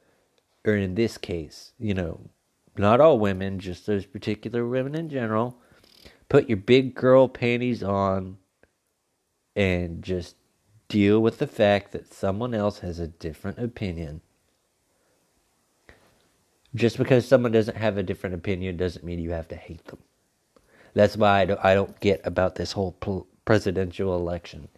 Or 0.65 0.75
in 0.75 0.95
this 0.95 1.19
case, 1.19 1.75
you 1.79 1.93
know, 1.93 2.31
not 2.79 3.03
all 3.03 3.19
women, 3.19 3.59
just 3.59 3.85
those 3.85 4.07
particular 4.07 4.67
women 4.67 4.95
in 4.95 5.11
general. 5.11 5.59
Put 6.31 6.49
your 6.49 6.57
big 6.57 6.95
girl 6.95 7.29
panties 7.29 7.83
on 7.83 8.39
and 9.55 10.03
just 10.03 10.37
deal 10.89 11.21
with 11.21 11.37
the 11.37 11.47
fact 11.47 11.93
that 11.93 12.15
someone 12.15 12.55
else 12.55 12.79
has 12.79 12.99
a 12.99 13.09
different 13.09 13.59
opinion. 13.59 14.23
Just 16.75 16.97
because 16.97 17.27
someone 17.27 17.53
doesn't 17.53 17.77
have 17.77 17.99
a 17.99 18.03
different 18.03 18.35
opinion 18.35 18.77
doesn't 18.77 19.05
mean 19.05 19.19
you 19.19 19.31
have 19.31 19.49
to 19.49 19.57
hate 19.57 19.85
them. 19.87 19.99
That's 20.95 21.17
why 21.17 21.41
I 21.41 21.45
don't, 21.45 21.65
I 21.65 21.75
don't 21.75 21.99
get 22.01 22.21
about 22.25 22.55
this 22.55 22.73
whole 22.73 22.97
presidential 23.45 24.15
election. 24.17 24.69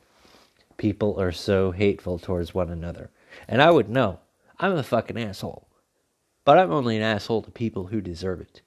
People 0.76 1.20
are 1.20 1.32
so 1.32 1.70
hateful 1.70 2.18
towards 2.18 2.54
one 2.54 2.70
another. 2.70 3.10
And 3.48 3.62
I 3.62 3.70
would 3.70 3.88
know. 3.88 4.20
I'm 4.58 4.76
a 4.76 4.82
fucking 4.82 5.18
asshole. 5.18 5.68
But 6.44 6.58
I'm 6.58 6.72
only 6.72 6.96
an 6.96 7.02
asshole 7.02 7.42
to 7.42 7.50
people 7.50 7.86
who 7.86 8.00
deserve 8.00 8.40
it. 8.40 8.62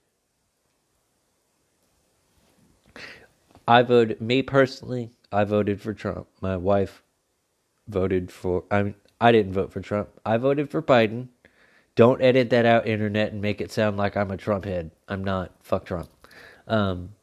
I 3.67 3.81
voted, 3.81 4.22
me 4.22 4.41
personally, 4.41 5.12
I 5.31 5.43
voted 5.43 5.81
for 5.81 5.93
Trump. 5.93 6.27
My 6.41 6.55
wife 6.55 7.03
voted 7.88 8.31
for, 8.31 8.63
I 8.72 8.84
mean, 8.84 8.96
I 9.19 9.31
didn't 9.31 9.53
vote 9.53 9.72
for 9.72 9.81
Trump. 9.81 10.10
I 10.25 10.38
voted 10.38 10.69
for 10.69 10.81
Biden. 10.81 11.27
Don't 11.98 12.22
edit 12.22 12.51
that 12.51 12.68
out, 12.68 12.86
internet, 12.86 13.32
and 13.32 13.42
make 13.42 13.60
it 13.60 13.72
sound 13.72 13.98
like 13.98 14.16
I'm 14.16 14.30
a 14.30 14.38
Trump 14.38 14.66
head. 14.66 14.92
I'm 15.08 15.24
not. 15.24 15.51
Fuck 15.63 15.88
Trump. 15.88 16.10
Um, 16.68 17.16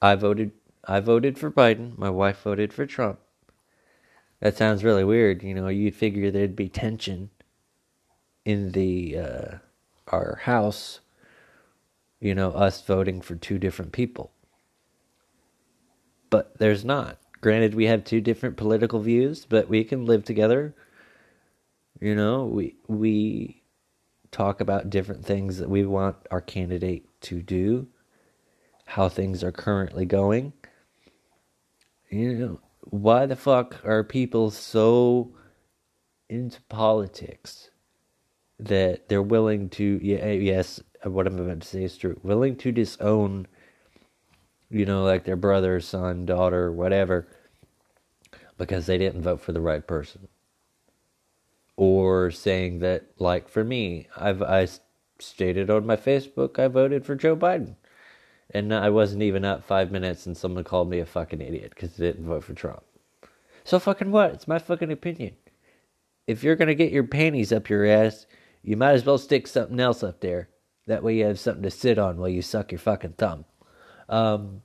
I 0.00 0.14
voted. 0.14 0.52
I 0.84 1.00
voted 1.00 1.38
for 1.38 1.50
Biden. 1.50 1.98
My 1.98 2.08
wife 2.08 2.40
voted 2.40 2.72
for 2.72 2.86
Trump. 2.86 3.18
That 4.40 4.56
sounds 4.56 4.82
really 4.82 5.04
weird. 5.04 5.42
You 5.42 5.52
know, 5.52 5.68
you'd 5.68 5.96
figure 5.96 6.30
there'd 6.30 6.56
be 6.56 6.70
tension 6.70 7.28
in 8.46 8.72
the 8.72 9.18
uh, 9.18 9.54
our 10.06 10.40
house. 10.44 11.00
You 12.20 12.34
know, 12.34 12.52
us 12.52 12.80
voting 12.80 13.20
for 13.20 13.36
two 13.36 13.58
different 13.58 13.92
people. 13.92 14.32
But 16.30 16.56
there's 16.56 16.86
not. 16.86 17.18
Granted, 17.42 17.74
we 17.74 17.84
have 17.84 18.02
two 18.02 18.22
different 18.22 18.56
political 18.56 19.00
views, 19.00 19.44
but 19.44 19.68
we 19.68 19.84
can 19.84 20.06
live 20.06 20.24
together 20.24 20.74
you 22.00 22.14
know, 22.14 22.44
we 22.44 22.76
we 22.86 23.62
talk 24.30 24.60
about 24.60 24.90
different 24.90 25.24
things 25.24 25.58
that 25.58 25.70
we 25.70 25.84
want 25.84 26.16
our 26.30 26.40
candidate 26.40 27.08
to 27.22 27.42
do, 27.42 27.88
how 28.84 29.08
things 29.08 29.42
are 29.42 29.52
currently 29.52 30.04
going. 30.04 30.52
You 32.10 32.34
know, 32.34 32.60
why 32.80 33.26
the 33.26 33.36
fuck 33.36 33.84
are 33.84 34.04
people 34.04 34.50
so 34.50 35.34
into 36.28 36.60
politics 36.68 37.70
that 38.58 39.08
they're 39.08 39.22
willing 39.22 39.68
to 39.70 39.98
yeah, 40.02 40.18
eh, 40.18 40.32
yes, 40.32 40.80
what 41.04 41.26
I'm 41.26 41.38
about 41.38 41.60
to 41.60 41.68
say 41.68 41.84
is 41.84 41.96
true. 41.96 42.18
Willing 42.22 42.56
to 42.56 42.72
disown 42.72 43.46
you 44.70 44.84
know, 44.84 45.02
like 45.02 45.24
their 45.24 45.36
brother, 45.36 45.80
son, 45.80 46.26
daughter, 46.26 46.70
whatever, 46.70 47.26
because 48.58 48.84
they 48.84 48.98
didn't 48.98 49.22
vote 49.22 49.40
for 49.40 49.52
the 49.52 49.62
right 49.62 49.86
person 49.86 50.28
or 51.78 52.28
saying 52.32 52.80
that, 52.80 53.04
like 53.20 53.48
for 53.48 53.62
me, 53.62 54.08
I've 54.16 54.42
I 54.42 54.66
stated 55.20 55.70
on 55.70 55.86
my 55.86 55.94
Facebook 55.94 56.58
I 56.58 56.66
voted 56.66 57.06
for 57.06 57.14
Joe 57.14 57.36
Biden, 57.36 57.76
and 58.50 58.74
I 58.74 58.90
wasn't 58.90 59.22
even 59.22 59.44
up 59.44 59.62
five 59.62 59.92
minutes, 59.92 60.26
and 60.26 60.36
someone 60.36 60.64
called 60.64 60.90
me 60.90 60.98
a 60.98 61.06
fucking 61.06 61.40
idiot 61.40 61.70
because 61.70 61.94
I 61.94 62.02
didn't 62.02 62.26
vote 62.26 62.42
for 62.42 62.52
Trump. 62.52 62.82
So 63.62 63.78
fucking 63.78 64.10
what? 64.10 64.32
It's 64.32 64.48
my 64.48 64.58
fucking 64.58 64.90
opinion. 64.90 65.36
If 66.26 66.42
you're 66.42 66.56
gonna 66.56 66.74
get 66.74 66.90
your 66.90 67.04
panties 67.04 67.52
up 67.52 67.70
your 67.70 67.86
ass, 67.86 68.26
you 68.60 68.76
might 68.76 68.94
as 68.94 69.04
well 69.06 69.16
stick 69.16 69.46
something 69.46 69.78
else 69.78 70.02
up 70.02 70.20
there. 70.20 70.48
That 70.88 71.04
way 71.04 71.18
you 71.18 71.26
have 71.26 71.38
something 71.38 71.62
to 71.62 71.70
sit 71.70 71.96
on 71.96 72.16
while 72.16 72.28
you 72.28 72.42
suck 72.42 72.72
your 72.72 72.80
fucking 72.80 73.12
thumb. 73.12 73.44
Um, 74.08 74.62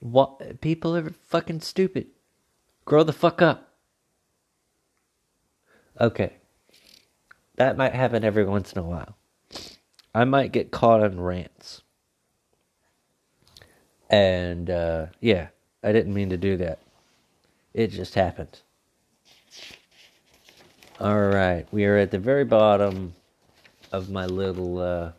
what 0.00 0.62
people 0.62 0.96
are 0.96 1.10
fucking 1.28 1.60
stupid. 1.60 2.06
Grow 2.86 3.02
the 3.02 3.12
fuck 3.12 3.42
up. 3.42 3.71
Okay. 6.00 6.32
That 7.56 7.76
might 7.76 7.94
happen 7.94 8.24
every 8.24 8.44
once 8.44 8.72
in 8.72 8.78
a 8.78 8.82
while. 8.82 9.16
I 10.14 10.24
might 10.24 10.52
get 10.52 10.70
caught 10.70 11.02
on 11.02 11.20
rants. 11.20 11.82
And 14.10 14.68
uh, 14.68 15.06
yeah, 15.20 15.48
I 15.82 15.92
didn't 15.92 16.14
mean 16.14 16.30
to 16.30 16.36
do 16.36 16.56
that. 16.58 16.78
It 17.72 17.88
just 17.88 18.14
happened. 18.14 18.60
All 21.00 21.28
right, 21.28 21.66
we 21.72 21.84
are 21.86 21.96
at 21.96 22.10
the 22.10 22.18
very 22.18 22.44
bottom 22.44 23.14
of 23.90 24.10
my 24.10 24.26
little, 24.26 24.78
uh, 24.78 25.12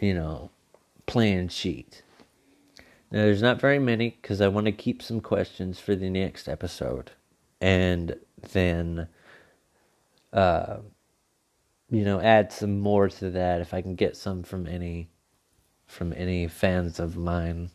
you 0.00 0.14
know, 0.14 0.50
plan 1.06 1.48
sheet. 1.48 2.02
Now, 3.10 3.22
there's 3.22 3.42
not 3.42 3.60
very 3.60 3.78
many 3.78 4.10
because 4.20 4.40
I 4.40 4.48
want 4.48 4.66
to 4.66 4.72
keep 4.72 5.02
some 5.02 5.20
questions 5.20 5.80
for 5.80 5.96
the 5.96 6.10
next 6.10 6.46
episode. 6.46 7.12
And 7.60 8.16
then 8.52 9.08
uh, 10.32 10.78
you 11.90 12.04
know 12.04 12.20
add 12.20 12.52
some 12.52 12.80
more 12.80 13.08
to 13.08 13.30
that 13.30 13.60
if 13.60 13.74
I 13.74 13.82
can 13.82 13.94
get 13.94 14.16
some 14.16 14.42
from 14.42 14.66
any 14.66 15.08
from 15.86 16.12
any 16.16 16.46
fans 16.46 17.00
of 17.00 17.16
mine. 17.16 17.70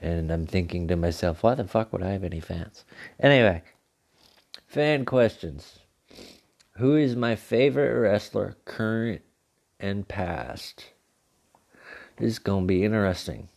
And 0.00 0.32
I'm 0.32 0.46
thinking 0.46 0.88
to 0.88 0.96
myself, 0.96 1.42
why 1.42 1.54
the 1.54 1.64
fuck 1.64 1.92
would 1.92 2.02
I 2.02 2.10
have 2.10 2.24
any 2.24 2.40
fans? 2.40 2.84
Anyway, 3.20 3.62
fan 4.66 5.04
questions. 5.04 5.78
Who 6.76 6.96
is 6.96 7.14
my 7.14 7.36
favorite 7.36 8.00
wrestler, 8.00 8.56
current 8.64 9.22
and 9.78 10.08
past? 10.08 10.86
This 12.16 12.32
is 12.32 12.38
going 12.38 12.64
to 12.64 12.66
be 12.66 12.84
interesting. 12.84 13.48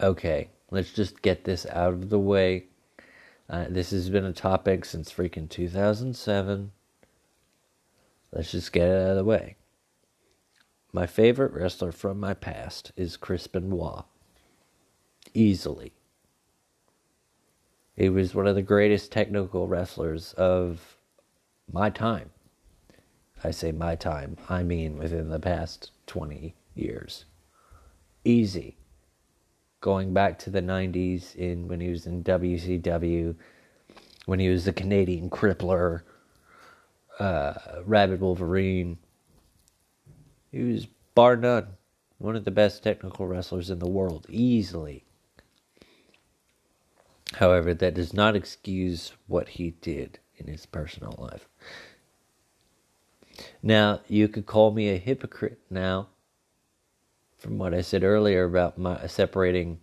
Okay, 0.00 0.48
let's 0.70 0.92
just 0.92 1.20
get 1.20 1.44
this 1.44 1.66
out 1.66 1.92
of 1.92 2.08
the 2.08 2.18
way 2.18 2.66
uh, 3.52 3.66
this 3.68 3.90
has 3.90 4.08
been 4.08 4.24
a 4.24 4.32
topic 4.32 4.82
since 4.86 5.12
freaking 5.12 5.48
2007. 5.48 6.72
Let's 8.32 8.50
just 8.50 8.72
get 8.72 8.88
it 8.88 9.02
out 9.02 9.10
of 9.10 9.16
the 9.16 9.24
way. 9.24 9.56
my 10.90 11.06
favorite 11.06 11.52
wrestler 11.52 11.92
from 11.92 12.18
my 12.18 12.32
past 12.32 12.92
is 12.96 13.18
Chris 13.18 13.46
Benoit. 13.46 14.04
Easily. 15.34 15.92
He 17.94 18.08
was 18.08 18.34
one 18.34 18.46
of 18.46 18.54
the 18.54 18.62
greatest 18.62 19.12
technical 19.12 19.68
wrestlers 19.68 20.32
of 20.32 20.96
my 21.70 21.90
time. 21.90 22.30
I 23.44 23.50
say 23.50 23.70
my 23.70 23.96
time, 23.96 24.38
I 24.48 24.62
mean 24.62 24.96
within 24.96 25.28
the 25.28 25.38
past 25.38 25.90
20 26.06 26.54
years. 26.74 27.26
Easy. 28.24 28.78
Going 29.82 30.14
back 30.14 30.38
to 30.38 30.50
the 30.50 30.62
90s 30.62 31.36
in 31.36 31.68
when 31.68 31.80
he 31.80 31.90
was 31.90 32.06
in 32.06 32.24
WCW, 32.24 33.34
when 34.24 34.38
he 34.38 34.48
was 34.48 34.64
the 34.64 34.72
Canadian 34.72 35.28
crippler, 35.28 36.02
uh, 37.18 37.54
Rabid 37.84 38.20
Wolverine. 38.20 38.96
He 40.50 40.62
was 40.62 40.86
bar 41.14 41.36
none 41.36 41.66
one 42.22 42.36
of 42.36 42.44
the 42.44 42.52
best 42.52 42.84
technical 42.84 43.26
wrestlers 43.26 43.68
in 43.68 43.80
the 43.80 43.90
world, 43.90 44.26
easily. 44.28 45.02
However, 47.34 47.74
that 47.74 47.94
does 47.94 48.14
not 48.14 48.36
excuse 48.36 49.12
what 49.26 49.48
he 49.50 49.70
did 49.80 50.20
in 50.36 50.46
his 50.46 50.64
personal 50.64 51.16
life. 51.18 51.48
Now, 53.60 54.02
you 54.06 54.28
could 54.28 54.46
call 54.46 54.70
me 54.70 54.88
a 54.88 54.98
hypocrite 54.98 55.58
now 55.68 56.10
from 57.42 57.58
what 57.58 57.74
I 57.74 57.80
said 57.80 58.04
earlier 58.04 58.44
about 58.44 58.78
my 58.78 59.04
separating, 59.08 59.82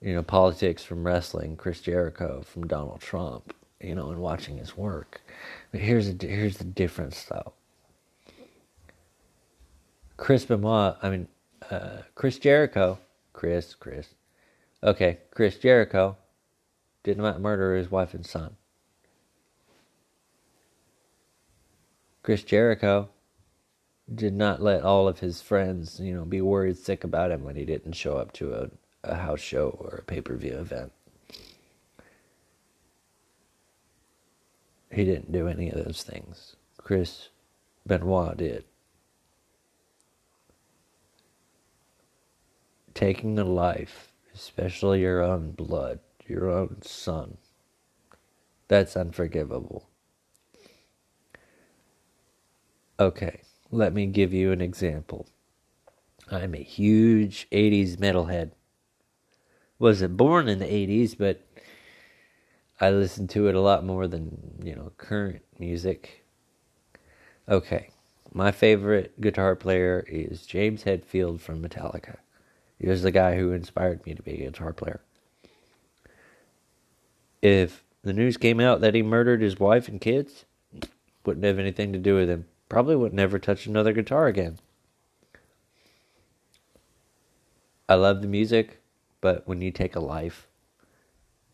you 0.00 0.14
know, 0.14 0.22
politics 0.22 0.84
from 0.84 1.04
wrestling, 1.04 1.56
Chris 1.56 1.80
Jericho 1.80 2.42
from 2.42 2.68
Donald 2.68 3.00
Trump, 3.00 3.52
you 3.80 3.96
know, 3.96 4.10
and 4.10 4.20
watching 4.20 4.56
his 4.56 4.76
work. 4.76 5.20
But 5.72 5.80
here's 5.80 6.08
a, 6.08 6.14
here's 6.20 6.58
the 6.58 6.64
difference, 6.64 7.24
though. 7.24 7.52
Chris 10.16 10.44
Benoit, 10.44 10.96
I 11.02 11.10
mean, 11.10 11.26
uh, 11.70 12.02
Chris 12.14 12.38
Jericho, 12.38 13.00
Chris, 13.32 13.74
Chris, 13.74 14.14
okay, 14.82 15.18
Chris 15.32 15.58
Jericho 15.58 16.16
did 17.02 17.18
not 17.18 17.40
murder 17.40 17.74
his 17.74 17.90
wife 17.90 18.14
and 18.14 18.24
son. 18.24 18.56
Chris 22.22 22.44
Jericho 22.44 23.08
did 24.12 24.34
not 24.34 24.62
let 24.62 24.82
all 24.82 25.08
of 25.08 25.20
his 25.20 25.42
friends, 25.42 25.98
you 26.00 26.14
know, 26.14 26.24
be 26.24 26.40
worried 26.40 26.78
sick 26.78 27.02
about 27.04 27.30
him 27.30 27.42
when 27.42 27.56
he 27.56 27.64
didn't 27.64 27.92
show 27.92 28.16
up 28.16 28.32
to 28.32 28.54
a, 28.54 28.70
a 29.02 29.16
house 29.16 29.40
show 29.40 29.70
or 29.80 29.96
a 29.96 30.02
pay 30.02 30.20
per 30.20 30.36
view 30.36 30.56
event. 30.58 30.92
He 34.90 35.04
didn't 35.04 35.32
do 35.32 35.48
any 35.48 35.70
of 35.70 35.84
those 35.84 36.02
things. 36.02 36.56
Chris 36.78 37.28
Benoit 37.86 38.36
did. 38.36 38.64
Taking 42.94 43.38
a 43.38 43.44
life, 43.44 44.12
especially 44.34 45.00
your 45.00 45.20
own 45.20 45.50
blood, 45.50 45.98
your 46.26 46.48
own 46.50 46.80
son, 46.82 47.36
that's 48.68 48.96
unforgivable. 48.96 49.88
Okay, 52.98 53.40
let 53.70 53.92
me 53.92 54.06
give 54.06 54.32
you 54.32 54.52
an 54.52 54.60
example. 54.60 55.26
I'm 56.30 56.54
a 56.54 56.62
huge 56.62 57.48
80s 57.50 57.96
metalhead. 57.96 58.52
Wasn't 59.78 60.16
born 60.16 60.48
in 60.48 60.58
the 60.58 60.66
80s, 60.66 61.16
but 61.16 61.42
I 62.80 62.90
listen 62.90 63.28
to 63.28 63.48
it 63.48 63.54
a 63.54 63.60
lot 63.60 63.84
more 63.84 64.06
than, 64.06 64.60
you 64.62 64.74
know, 64.74 64.92
current 64.96 65.42
music. 65.58 66.24
Okay, 67.48 67.90
my 68.32 68.50
favorite 68.50 69.20
guitar 69.20 69.54
player 69.54 70.04
is 70.08 70.46
James 70.46 70.84
Hetfield 70.84 71.40
from 71.40 71.62
Metallica. 71.62 72.16
He 72.78 72.88
was 72.88 73.02
the 73.02 73.10
guy 73.10 73.36
who 73.36 73.52
inspired 73.52 74.04
me 74.04 74.14
to 74.14 74.22
be 74.22 74.32
a 74.32 74.50
guitar 74.50 74.72
player. 74.72 75.00
If 77.40 77.84
the 78.02 78.12
news 78.12 78.36
came 78.36 78.60
out 78.60 78.80
that 78.80 78.94
he 78.94 79.02
murdered 79.02 79.40
his 79.40 79.60
wife 79.60 79.88
and 79.88 80.00
kids, 80.00 80.44
wouldn't 81.24 81.44
have 81.44 81.58
anything 81.58 81.92
to 81.92 81.98
do 81.98 82.14
with 82.14 82.28
him 82.28 82.46
probably 82.68 82.96
would 82.96 83.12
never 83.12 83.38
touch 83.38 83.66
another 83.66 83.92
guitar 83.92 84.26
again. 84.26 84.58
I 87.88 87.94
love 87.94 88.20
the 88.20 88.28
music, 88.28 88.82
but 89.20 89.46
when 89.46 89.60
you 89.60 89.70
take 89.70 89.94
a 89.94 90.00
life, 90.00 90.48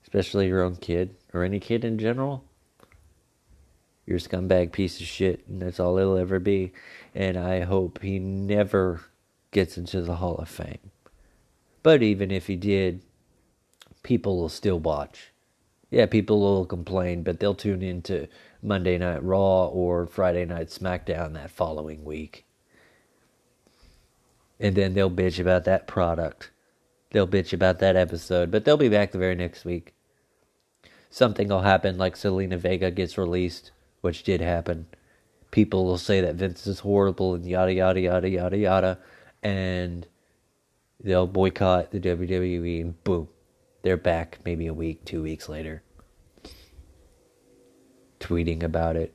especially 0.03 0.49
your 0.49 0.63
own 0.63 0.77
kid 0.77 1.15
or 1.33 1.43
any 1.43 1.61
kid 1.61 1.85
in 1.85 1.99
general, 1.99 2.45
you're 4.07 4.17
a 4.17 4.21
scumbag 4.21 4.73
piece 4.73 5.01
of 5.01 5.07
shit, 5.07 5.47
and 5.47 5.63
that's 5.63 5.79
all 5.79 5.99
it'll 5.99 6.17
ever 6.17 6.39
be. 6.39 6.73
And 7.15 7.37
I 7.37 7.61
hope 7.61 8.03
he 8.03 8.19
never 8.19 9.03
gets 9.51 9.79
into 9.79 10.03
the 10.03 10.17
Hall 10.17 10.37
of 10.37 10.49
Fame. 10.49 10.91
But 11.83 12.03
even 12.03 12.31
if 12.31 12.47
he 12.47 12.57
did, 12.57 13.03
people 14.03 14.39
will 14.39 14.49
still 14.49 14.79
watch. 14.79 15.32
Yeah, 15.93 16.07
people 16.07 16.41
will 16.41 16.65
complain, 16.65 17.23
but 17.23 17.39
they'll 17.39 17.55
tune 17.55 17.83
into 17.83 18.27
Monday 18.63 18.97
Night 18.97 19.23
Raw 19.23 19.67
or 19.67 20.07
Friday 20.07 20.47
Night 20.47 20.69
SmackDown 20.69 21.35
that 21.35 21.51
following 21.51 22.03
week. 22.03 22.47
And 24.59 24.75
then 24.75 24.95
they'll 24.95 25.11
bitch 25.11 25.39
about 25.39 25.65
that 25.67 25.87
product. 25.87 26.51
They'll 27.11 27.29
bitch 27.29 27.53
about 27.53 27.81
that 27.81 27.95
episode, 27.95 28.51
but 28.51 28.65
they'll 28.65 28.79
be 28.79 28.89
back 28.89 29.13
the 29.13 29.19
very 29.19 29.35
next 29.35 29.67
week. 29.67 29.93
Something 31.11 31.49
will 31.49 31.61
happen, 31.61 31.99
like 31.99 32.15
Zelina 32.15 32.57
Vega 32.57 32.91
gets 32.91 33.19
released, 33.19 33.71
which 34.01 34.23
did 34.23 34.41
happen. 34.41 34.87
People 35.51 35.85
will 35.85 35.99
say 35.99 36.23
that 36.23 36.37
Vince 36.37 36.67
is 36.67 36.79
horrible 36.79 37.35
and 37.35 37.45
yada, 37.45 37.75
yada, 37.75 38.01
yada, 38.01 38.31
yada, 38.31 38.57
yada. 38.57 38.99
And 39.43 40.07
they'll 40.99 41.27
boycott 41.27 41.91
the 41.91 42.01
WWE, 42.01 42.81
and 42.81 43.05
boom, 43.05 43.29
they're 43.83 43.97
back 43.97 44.39
maybe 44.45 44.67
a 44.67 44.75
week, 44.75 45.05
two 45.05 45.23
weeks 45.23 45.49
later 45.49 45.83
tweeting 48.23 48.63
about 48.63 48.97
it 48.97 49.13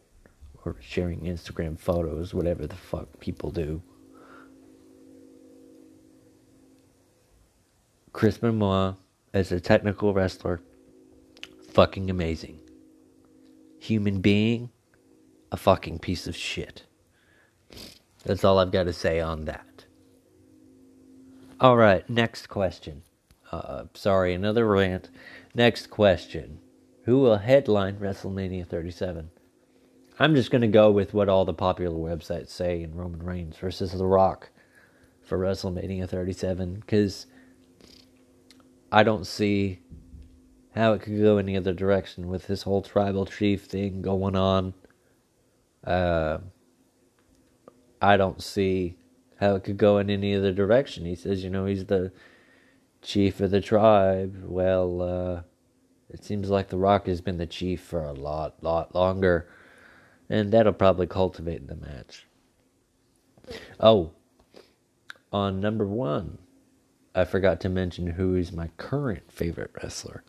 or 0.66 0.76
sharing 0.82 1.22
Instagram 1.22 1.80
photos, 1.80 2.34
whatever 2.34 2.68
the 2.68 2.76
fuck 2.76 3.20
people 3.20 3.52
do. 3.52 3.82
Chris 8.12 8.38
Benoit, 8.38 8.96
as 9.34 9.52
a 9.52 9.60
technical 9.60 10.14
wrestler, 10.14 10.60
fucking 11.72 12.10
amazing. 12.10 12.60
Human 13.80 14.20
being, 14.20 14.72
a 15.52 15.58
fucking 15.58 16.00
piece 16.00 16.28
of 16.28 16.36
shit. 16.36 16.84
That's 18.26 18.44
all 18.44 18.60
I've 18.60 18.72
got 18.72 18.84
to 18.84 18.94
say 18.94 19.22
on 19.22 19.46
that. 19.46 19.86
All 21.60 21.78
right, 21.78 22.08
next 22.10 22.48
question. 22.50 23.04
Uh, 23.52 23.86
sorry, 23.94 24.34
another 24.34 24.68
rant. 24.68 25.10
Next 25.56 25.90
question. 25.90 26.60
Who 27.04 27.20
will 27.20 27.38
headline 27.38 27.98
WrestleMania 27.98 28.68
37? 28.68 29.30
I'm 30.20 30.36
just 30.36 30.52
going 30.52 30.62
to 30.62 30.68
go 30.68 30.92
with 30.92 31.14
what 31.14 31.30
all 31.30 31.46
the 31.46 31.54
popular 31.54 31.98
websites 31.98 32.50
say 32.50 32.82
in 32.82 32.96
Roman 32.96 33.24
Reigns 33.24 33.58
versus 33.58 33.92
The 33.92 34.06
Rock 34.06 34.50
for 35.22 35.38
WrestleMania 35.38 36.10
37 36.10 36.76
because 36.76 37.28
I 38.92 39.04
don't 39.04 39.28
see 39.28 39.80
how 40.76 40.94
it 40.94 41.02
could 41.02 41.20
go 41.20 41.38
any 41.38 41.56
other 41.58 41.74
direction 41.74 42.28
with 42.28 42.48
this 42.48 42.64
whole 42.64 42.82
tribal 42.82 43.26
chief 43.26 43.66
thing 43.66 44.02
going 44.02 44.36
on. 44.36 44.74
Uh, 45.84 46.40
I 48.02 48.18
don't 48.18 48.42
see 48.42 48.98
how 49.40 49.56
it 49.56 49.64
could 49.64 49.78
go 49.78 49.98
in 49.98 50.10
any 50.10 50.36
other 50.36 50.52
direction. 50.52 51.06
He 51.06 51.16
says, 51.16 51.44
you 51.44 51.50
know, 51.50 51.66
he's 51.66 51.86
the 51.86 52.12
chief 53.02 53.40
of 53.40 53.52
the 53.52 53.62
tribe. 53.62 54.44
Well, 54.44 55.02
uh, 55.02 55.42
it 56.10 56.24
seems 56.24 56.50
like 56.50 56.70
The 56.70 56.78
Rock 56.78 57.08
has 57.08 57.22
been 57.22 57.38
the 57.38 57.46
chief 57.46 57.82
for 57.82 58.04
a 58.04 58.14
lot, 58.14 58.64
lot 58.64 58.96
longer, 58.96 59.50
and 60.30 60.52
that'll 60.52 60.74
probably 60.74 61.08
cultivate 61.08 61.68
the 61.68 61.76
match. 61.76 62.26
Oh, 63.80 64.12
on 65.32 65.60
number 65.60 65.86
one, 65.86 66.38
I 67.14 67.26
forgot 67.26 67.60
to 67.62 67.70
mention 67.70 68.08
who 68.08 68.36
is 68.36 68.52
my 68.52 68.70
current 68.78 69.32
favorite 69.32 69.72
wrestler. 69.82 70.24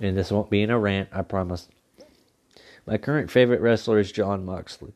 And 0.00 0.16
this 0.16 0.30
won't 0.30 0.50
be 0.50 0.62
in 0.62 0.70
a 0.70 0.78
rant, 0.78 1.08
I 1.12 1.22
promise. 1.22 1.68
My 2.86 2.98
current 2.98 3.30
favorite 3.30 3.60
wrestler 3.60 3.98
is 3.98 4.12
Jon 4.12 4.44
Moxley. 4.44 4.94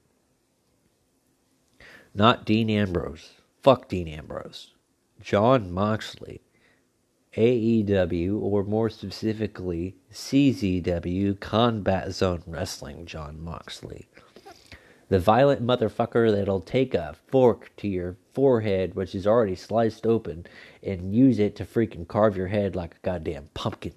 Not 2.15 2.45
Dean 2.45 2.71
Ambrose. 2.71 3.33
Fuck 3.63 3.89
Dean 3.89 4.09
Ambrose. 4.09 4.73
Jon 5.21 5.71
Moxley 5.73 6.41
AEW, 7.37 8.41
or 8.41 8.63
more 8.65 8.91
specifically, 8.91 9.97
CZW 10.13 11.41
Combat 11.41 12.13
Zone 12.13 12.43
Wrestling 12.47 13.07
Jon 13.07 13.43
Moxley. 13.43 14.07
The 15.09 15.19
violent 15.19 15.63
motherfucker 15.63 16.31
that'll 16.31 16.61
take 16.61 16.95
a 16.95 17.17
fork 17.29 17.71
to 17.77 17.89
your 17.89 18.17
forehead, 18.33 18.95
which 18.95 19.15
is 19.15 19.27
already 19.27 19.55
sliced 19.55 20.07
open, 20.07 20.47
and 20.83 21.15
use 21.15 21.39
it 21.39 21.57
to 21.57 21.65
freaking 21.65 22.09
carve 22.09 22.37
your 22.37 22.49
head 22.49 22.75
like 22.75 22.95
a 22.97 23.07
goddamn 23.07 23.49
pumpkin. 23.55 23.95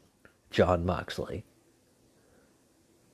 Jon 0.52 0.86
Moxley. 0.86 1.44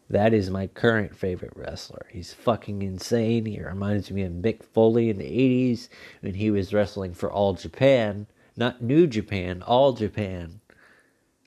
That 0.10 0.34
is 0.34 0.52
my 0.52 0.68
current 0.68 1.16
favorite 1.16 1.54
wrestler. 1.56 2.06
He's 2.12 2.34
fucking 2.34 2.84
insane. 2.84 3.46
He 3.46 3.60
reminds 3.60 4.12
me 4.12 4.24
of 4.24 4.34
Mick 4.34 4.62
Foley 4.62 5.10
in 5.10 5.18
the 5.18 5.24
80s 5.24 5.88
when 6.20 6.36
he 6.36 6.52
was 6.52 6.74
wrestling 6.74 7.14
for 7.16 7.32
All 7.32 7.54
Japan. 7.54 8.28
Not 8.62 8.80
New 8.80 9.08
Japan, 9.08 9.64
All 9.64 9.94
Japan. 9.94 10.62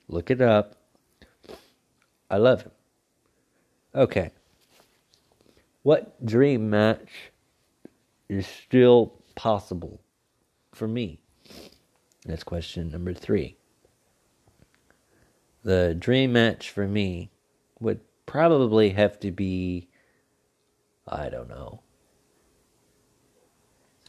Look 0.09 0.33
it 0.33 0.41
up. 0.41 0.75
I 2.29 2.39
love 2.39 2.63
him. 2.63 2.73
Okay. 3.95 4.33
What 5.85 6.27
dream 6.27 6.71
match 6.71 7.31
is 8.29 8.49
still 8.49 9.23
possible 9.37 10.01
for 10.73 10.89
me? 10.89 11.21
That's 12.27 12.43
question 12.43 12.91
number 12.91 13.15
three. 13.15 13.59
The 15.63 15.95
dream 15.97 16.33
match 16.33 16.69
for 16.69 16.89
me 16.89 17.31
would 17.79 18.01
probably 18.27 18.91
have 18.91 19.21
to 19.21 19.31
be, 19.31 19.89
I 21.07 21.29
don't 21.29 21.49
know. 21.49 21.81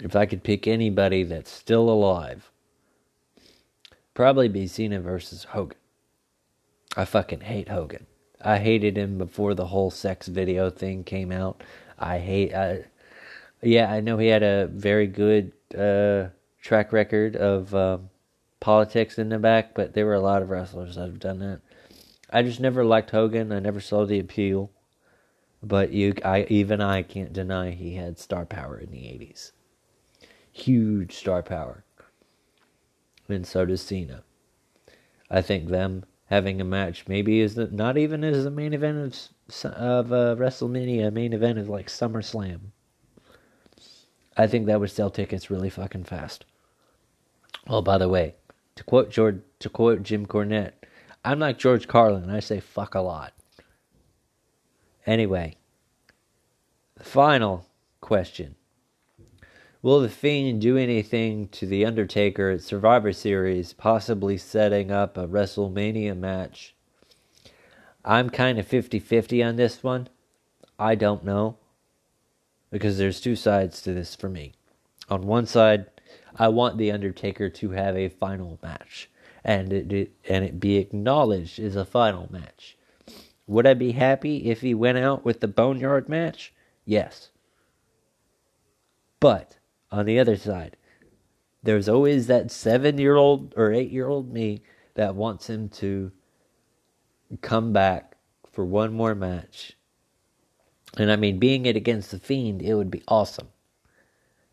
If 0.02 0.16
I 0.16 0.26
could 0.26 0.42
pick 0.42 0.66
anybody 0.66 1.22
that's 1.22 1.52
still 1.52 1.88
alive, 1.88 2.52
probably 4.16 4.48
be 4.48 4.66
Cena 4.66 5.00
versus 5.00 5.44
Hogan. 5.44 5.78
I 6.98 7.06
fucking 7.06 7.42
hate 7.42 7.70
Hogan. 7.70 8.08
I 8.42 8.58
hated 8.58 8.98
him 8.98 9.18
before 9.20 9.54
the 9.54 9.68
whole 9.68 9.92
sex 9.92 10.28
video 10.28 10.72
thing 10.72 11.04
came 11.04 11.32
out. 11.32 11.62
I 12.00 12.18
hate. 12.18 12.54
I, 12.54 12.86
yeah, 13.62 13.92
I 13.92 14.00
know 14.02 14.18
he 14.18 14.28
had 14.28 14.44
a 14.44 14.68
very 14.68 15.08
good 15.08 15.52
uh, 15.78 16.30
track 16.62 16.92
record 16.92 17.36
of 17.36 17.74
um, 17.76 18.10
politics 18.60 19.18
in 19.18 19.30
the 19.30 19.40
back, 19.40 19.74
but 19.74 19.94
there 19.94 20.06
were 20.06 20.14
a 20.14 20.22
lot 20.22 20.42
of 20.42 20.50
wrestlers 20.50 20.96
that 20.96 21.08
have 21.08 21.20
done 21.20 21.40
that. 21.40 21.62
I 22.30 22.42
just 22.44 22.60
never 22.60 22.84
liked 22.84 23.12
Hogan. 23.12 23.52
I 23.52 23.60
never 23.60 23.80
saw 23.80 24.06
the 24.06 24.20
appeal. 24.20 24.72
But 25.64 25.92
you, 25.92 26.14
I 26.24 26.46
even 26.50 26.82
I 26.82 27.02
can't 27.02 27.34
deny 27.34 27.72
he 27.72 27.96
had 27.96 28.20
star 28.20 28.46
power 28.46 28.78
in 28.78 28.92
the 28.92 28.98
'80s. 28.98 29.52
Huge 30.52 31.16
star 31.16 31.42
power. 31.42 31.85
And 33.28 33.46
so 33.46 33.66
does 33.66 33.82
Cena. 33.82 34.24
I 35.30 35.42
think 35.42 35.70
them 35.70 36.06
having 36.28 36.62
a 36.62 36.66
match 36.66 37.08
maybe 37.08 37.40
is 37.40 37.58
not 37.58 37.98
even 37.98 38.24
as 38.24 38.44
the 38.44 38.52
main 38.52 38.74
event 38.74 38.98
of 38.98 39.72
of 39.76 40.12
uh, 40.12 40.36
WrestleMania, 40.36 41.14
main 41.14 41.34
event 41.34 41.60
is 41.60 41.70
like 41.70 41.88
SummerSlam. 41.88 42.72
I 44.38 44.48
think 44.48 44.66
that 44.66 44.80
would 44.80 44.92
sell 44.92 45.10
tickets 45.10 45.50
really 45.50 45.70
fucking 45.70 46.04
fast. 46.06 46.46
Oh, 47.68 47.82
by 47.82 47.98
the 47.98 48.10
way, 48.10 48.36
to 48.76 48.84
quote 48.84 49.10
George, 49.10 49.40
to 49.60 49.70
quote 49.70 50.04
Jim 50.04 50.26
Cornette, 50.26 50.74
I'm 51.24 51.40
like 51.40 51.58
George 51.58 51.88
Carlin. 51.88 52.30
I 52.30 52.40
say 52.40 52.60
fuck 52.60 52.96
a 52.96 53.02
lot. 53.02 53.34
Anyway, 55.06 55.58
the 56.98 57.04
final 57.04 57.66
question. 58.02 58.56
Will 59.86 60.00
The 60.00 60.10
Fiend 60.10 60.62
do 60.62 60.78
anything 60.78 61.48
to 61.50 61.68
The 61.68 61.86
Undertaker 61.86 62.50
at 62.50 62.64
Survivor 62.64 63.14
Series, 63.14 63.74
possibly 63.74 64.36
setting 64.36 64.90
up 64.90 65.16
a 65.16 65.28
WrestleMania 65.28 66.18
match? 66.18 66.74
I'm 68.04 68.32
kind 68.32 68.58
of 68.58 68.66
50 68.66 68.98
50 68.98 69.44
on 69.44 69.58
this 69.58 69.84
one. 69.84 70.10
I 70.80 70.96
don't 70.96 71.24
know. 71.24 71.58
Because 72.72 72.98
there's 72.98 73.22
two 73.22 73.36
sides 73.36 73.80
to 73.84 73.94
this 73.94 74.16
for 74.16 74.28
me. 74.28 74.54
On 75.08 75.28
one 75.28 75.46
side, 75.46 75.86
I 76.36 76.48
want 76.48 76.80
The 76.80 76.92
Undertaker 76.92 77.48
to 77.50 77.70
have 77.70 77.96
a 77.96 78.10
final 78.10 78.58
match 78.64 79.08
and 79.44 79.72
it, 79.72 80.14
and 80.28 80.44
it 80.44 80.60
be 80.60 80.78
acknowledged 80.78 81.60
as 81.60 81.76
a 81.76 81.86
final 81.86 82.28
match. 82.32 82.76
Would 83.46 83.68
I 83.68 83.76
be 83.76 83.92
happy 83.92 84.50
if 84.50 84.62
he 84.62 84.74
went 84.74 84.98
out 84.98 85.24
with 85.24 85.42
the 85.42 85.48
Boneyard 85.48 86.10
match? 86.10 86.56
Yes. 86.86 87.30
But 89.20 89.58
on 89.92 90.06
the 90.06 90.20
other 90.20 90.38
side, 90.38 90.78
there's 91.64 91.90
always 91.90 92.28
that 92.28 92.52
seven 92.52 92.98
year 92.98 93.16
old 93.16 93.54
or 93.58 93.72
eight 93.72 93.92
year 93.92 94.08
old 94.08 94.32
me 94.32 94.62
that 94.94 95.16
wants 95.16 95.50
him 95.50 95.70
to 95.70 96.12
come 97.42 97.74
back 97.74 98.16
for 98.52 98.64
one 98.66 98.94
more 98.94 99.16
match. 99.16 99.74
And 100.98 101.12
I 101.12 101.16
mean, 101.16 101.40
being 101.40 101.66
it 101.66 101.76
against 101.76 102.12
the 102.12 102.20
Fiend, 102.20 102.62
it 102.62 102.76
would 102.76 102.92
be 102.92 103.04
awesome 103.08 103.50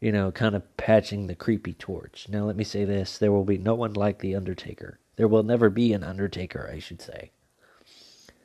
you 0.02 0.10
know, 0.10 0.32
kind 0.32 0.56
of 0.56 0.76
patching 0.76 1.28
the 1.28 1.34
creepy 1.36 1.74
torch. 1.74 2.26
Now, 2.28 2.44
let 2.44 2.56
me 2.56 2.64
say 2.64 2.84
this 2.84 3.16
there 3.16 3.30
will 3.30 3.44
be 3.44 3.56
no 3.56 3.76
one 3.76 3.92
like 3.92 4.18
The 4.18 4.34
Undertaker. 4.34 4.98
There 5.14 5.28
will 5.28 5.44
never 5.44 5.70
be 5.70 5.92
an 5.92 6.02
Undertaker, 6.02 6.68
I 6.74 6.80
should 6.80 7.00
say. 7.00 7.30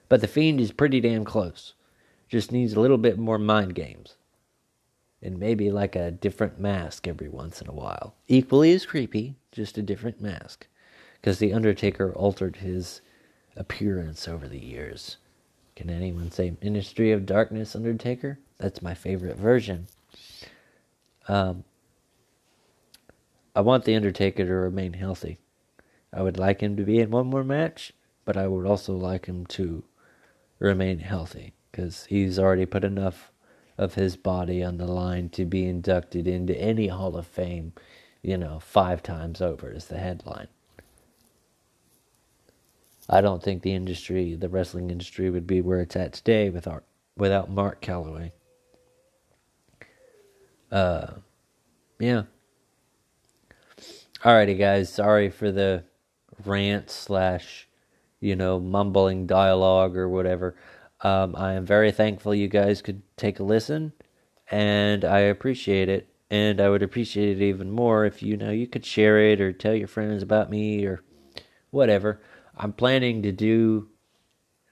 But 0.07 0.21
The 0.21 0.27
Fiend 0.27 0.61
is 0.61 0.71
pretty 0.71 1.01
damn 1.01 1.25
close. 1.25 1.73
Just 2.29 2.51
needs 2.51 2.73
a 2.73 2.79
little 2.79 2.99
bit 2.99 3.17
more 3.17 3.39
mind 3.39 3.73
games. 3.73 4.16
And 5.21 5.39
maybe 5.39 5.71
like 5.71 5.95
a 5.95 6.11
different 6.11 6.59
mask 6.59 7.07
every 7.07 7.29
once 7.29 7.61
in 7.61 7.67
a 7.67 7.73
while. 7.73 8.15
Equally 8.27 8.71
as 8.73 8.85
creepy, 8.85 9.35
just 9.51 9.77
a 9.77 9.81
different 9.81 10.21
mask. 10.21 10.67
Because 11.19 11.39
The 11.39 11.53
Undertaker 11.53 12.13
altered 12.13 12.57
his 12.57 13.01
appearance 13.55 14.27
over 14.27 14.47
the 14.47 14.59
years. 14.59 15.17
Can 15.75 15.89
anyone 15.89 16.31
say 16.31 16.55
Ministry 16.61 17.11
of 17.11 17.25
Darkness 17.25 17.75
Undertaker? 17.75 18.39
That's 18.57 18.81
my 18.81 18.93
favorite 18.93 19.37
version. 19.37 19.87
Um, 21.27 21.63
I 23.55 23.61
want 23.61 23.85
The 23.85 23.95
Undertaker 23.95 24.45
to 24.45 24.53
remain 24.53 24.93
healthy. 24.93 25.39
I 26.13 26.21
would 26.21 26.37
like 26.37 26.61
him 26.61 26.77
to 26.77 26.83
be 26.83 26.99
in 26.99 27.11
one 27.11 27.27
more 27.27 27.43
match, 27.43 27.93
but 28.23 28.37
I 28.37 28.47
would 28.47 28.65
also 28.65 28.95
like 28.95 29.25
him 29.25 29.45
to 29.47 29.83
remain 30.59 30.99
healthy 30.99 31.53
because 31.71 32.05
he's 32.05 32.39
already 32.39 32.65
put 32.65 32.83
enough 32.83 33.31
of 33.77 33.93
his 33.93 34.17
body 34.17 34.63
on 34.63 34.77
the 34.77 34.87
line 34.87 35.29
to 35.29 35.45
be 35.45 35.65
inducted 35.65 36.27
into 36.27 36.59
any 36.59 36.87
Hall 36.87 37.15
of 37.15 37.27
Fame, 37.27 37.73
you 38.21 38.37
know, 38.37 38.59
five 38.59 39.03
times 39.03 39.41
over 39.41 39.71
is 39.71 39.85
the 39.85 39.97
headline. 39.97 40.47
I 43.09 43.21
don't 43.21 43.41
think 43.41 43.61
the 43.61 43.73
industry, 43.73 44.35
the 44.35 44.49
wrestling 44.49 44.89
industry, 44.89 45.29
would 45.29 45.47
be 45.47 45.61
where 45.61 45.79
it's 45.81 45.95
at 45.95 46.13
today 46.13 46.49
without 46.49 46.83
without 47.15 47.49
Mark 47.49 47.81
Calaway. 47.81 48.31
Uh, 50.71 51.07
yeah. 51.99 52.23
Alrighty, 54.23 54.57
guys. 54.57 54.91
Sorry 54.91 55.29
for 55.29 55.51
the 55.51 55.83
rant 56.45 56.89
slash, 56.89 57.67
you 58.19 58.35
know, 58.35 58.59
mumbling 58.59 59.25
dialogue 59.25 59.95
or 59.95 60.09
whatever. 60.09 60.55
Um, 61.01 61.35
I 61.35 61.53
am 61.53 61.65
very 61.65 61.91
thankful 61.91 62.33
you 62.33 62.47
guys 62.47 62.81
could 62.81 63.01
take 63.17 63.39
a 63.39 63.43
listen, 63.43 63.93
and 64.49 65.05
I 65.05 65.19
appreciate 65.19 65.89
it. 65.89 66.09
And 66.29 66.59
I 66.59 66.69
would 66.69 66.83
appreciate 66.83 67.37
it 67.37 67.45
even 67.45 67.71
more 67.71 68.05
if 68.05 68.21
you 68.21 68.35
know 68.35 68.51
you 68.51 68.67
could 68.67 68.85
share 68.85 69.17
it 69.19 69.39
or 69.39 69.53
tell 69.53 69.73
your 69.73 69.87
friends 69.87 70.21
about 70.21 70.49
me 70.49 70.85
or 70.85 71.01
whatever. 71.69 72.21
I'm 72.57 72.73
planning 72.73 73.21
to 73.23 73.31
do 73.31 73.87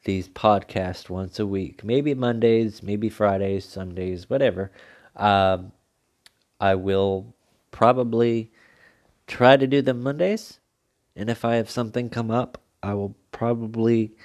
these 0.04 0.28
podcasts 0.28 1.10
once 1.10 1.40
a 1.40 1.48
week, 1.48 1.84
maybe 1.84 2.14
Mondays, 2.14 2.84
maybe 2.84 3.10
Fridays, 3.10 3.66
Sundays, 3.66 4.30
whatever. 4.30 4.72
Um, 5.16 5.72
I 6.60 6.76
will 6.76 7.34
probably 7.72 8.52
try 9.28 9.58
to 9.58 9.68
do 9.68 9.82
them 9.82 10.02
Mondays. 10.02 10.60
And 11.16 11.30
if 11.30 11.46
I 11.46 11.56
have 11.56 11.70
something 11.70 12.10
come 12.10 12.32
up, 12.32 12.62
I 12.84 12.94
will 12.94 13.16
probably 13.32 14.16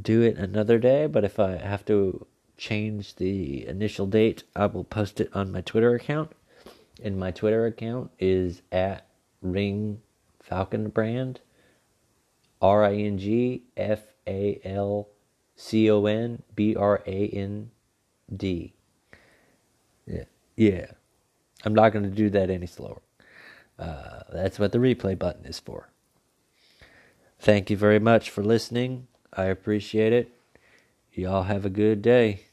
do 0.00 0.22
it 0.22 0.36
another 0.36 0.78
day. 0.78 1.06
But 1.06 1.24
if 1.24 1.38
I 1.38 1.56
have 1.56 1.84
to 1.86 2.26
change 2.56 3.16
the 3.16 3.66
initial 3.66 4.06
date, 4.06 4.44
I 4.54 4.66
will 4.66 4.84
post 4.84 5.20
it 5.20 5.30
on 5.34 5.52
my 5.52 5.60
Twitter 5.60 5.94
account. 5.94 6.32
And 7.02 7.18
my 7.18 7.30
Twitter 7.30 7.66
account 7.66 8.10
is 8.18 8.62
at 8.72 9.06
Ring 9.42 10.00
Falcon 10.40 10.88
Brand. 10.88 11.40
R 12.62 12.84
I 12.84 12.94
N 12.94 13.18
G 13.18 13.64
F 13.76 14.00
A 14.26 14.60
L 14.64 15.08
C 15.56 15.90
O 15.90 16.06
N 16.06 16.42
B 16.54 16.74
R 16.74 17.02
A 17.06 17.28
N 17.28 17.70
D. 18.34 18.72
Yeah. 20.06 20.24
Yeah. 20.56 20.86
I'm 21.64 21.74
not 21.74 21.92
going 21.92 22.04
to 22.04 22.10
do 22.10 22.30
that 22.30 22.48
any 22.48 22.66
slower. 22.66 23.02
Uh, 23.78 24.20
that's 24.32 24.58
what 24.58 24.72
the 24.72 24.78
replay 24.78 25.18
button 25.18 25.44
is 25.44 25.58
for. 25.58 25.90
Thank 27.38 27.68
you 27.70 27.76
very 27.76 27.98
much 27.98 28.30
for 28.30 28.42
listening. 28.42 29.08
I 29.36 29.44
appreciate 29.44 30.12
it. 30.12 30.30
Y'all 31.12 31.44
have 31.44 31.64
a 31.64 31.70
good 31.70 32.02
day. 32.02 32.45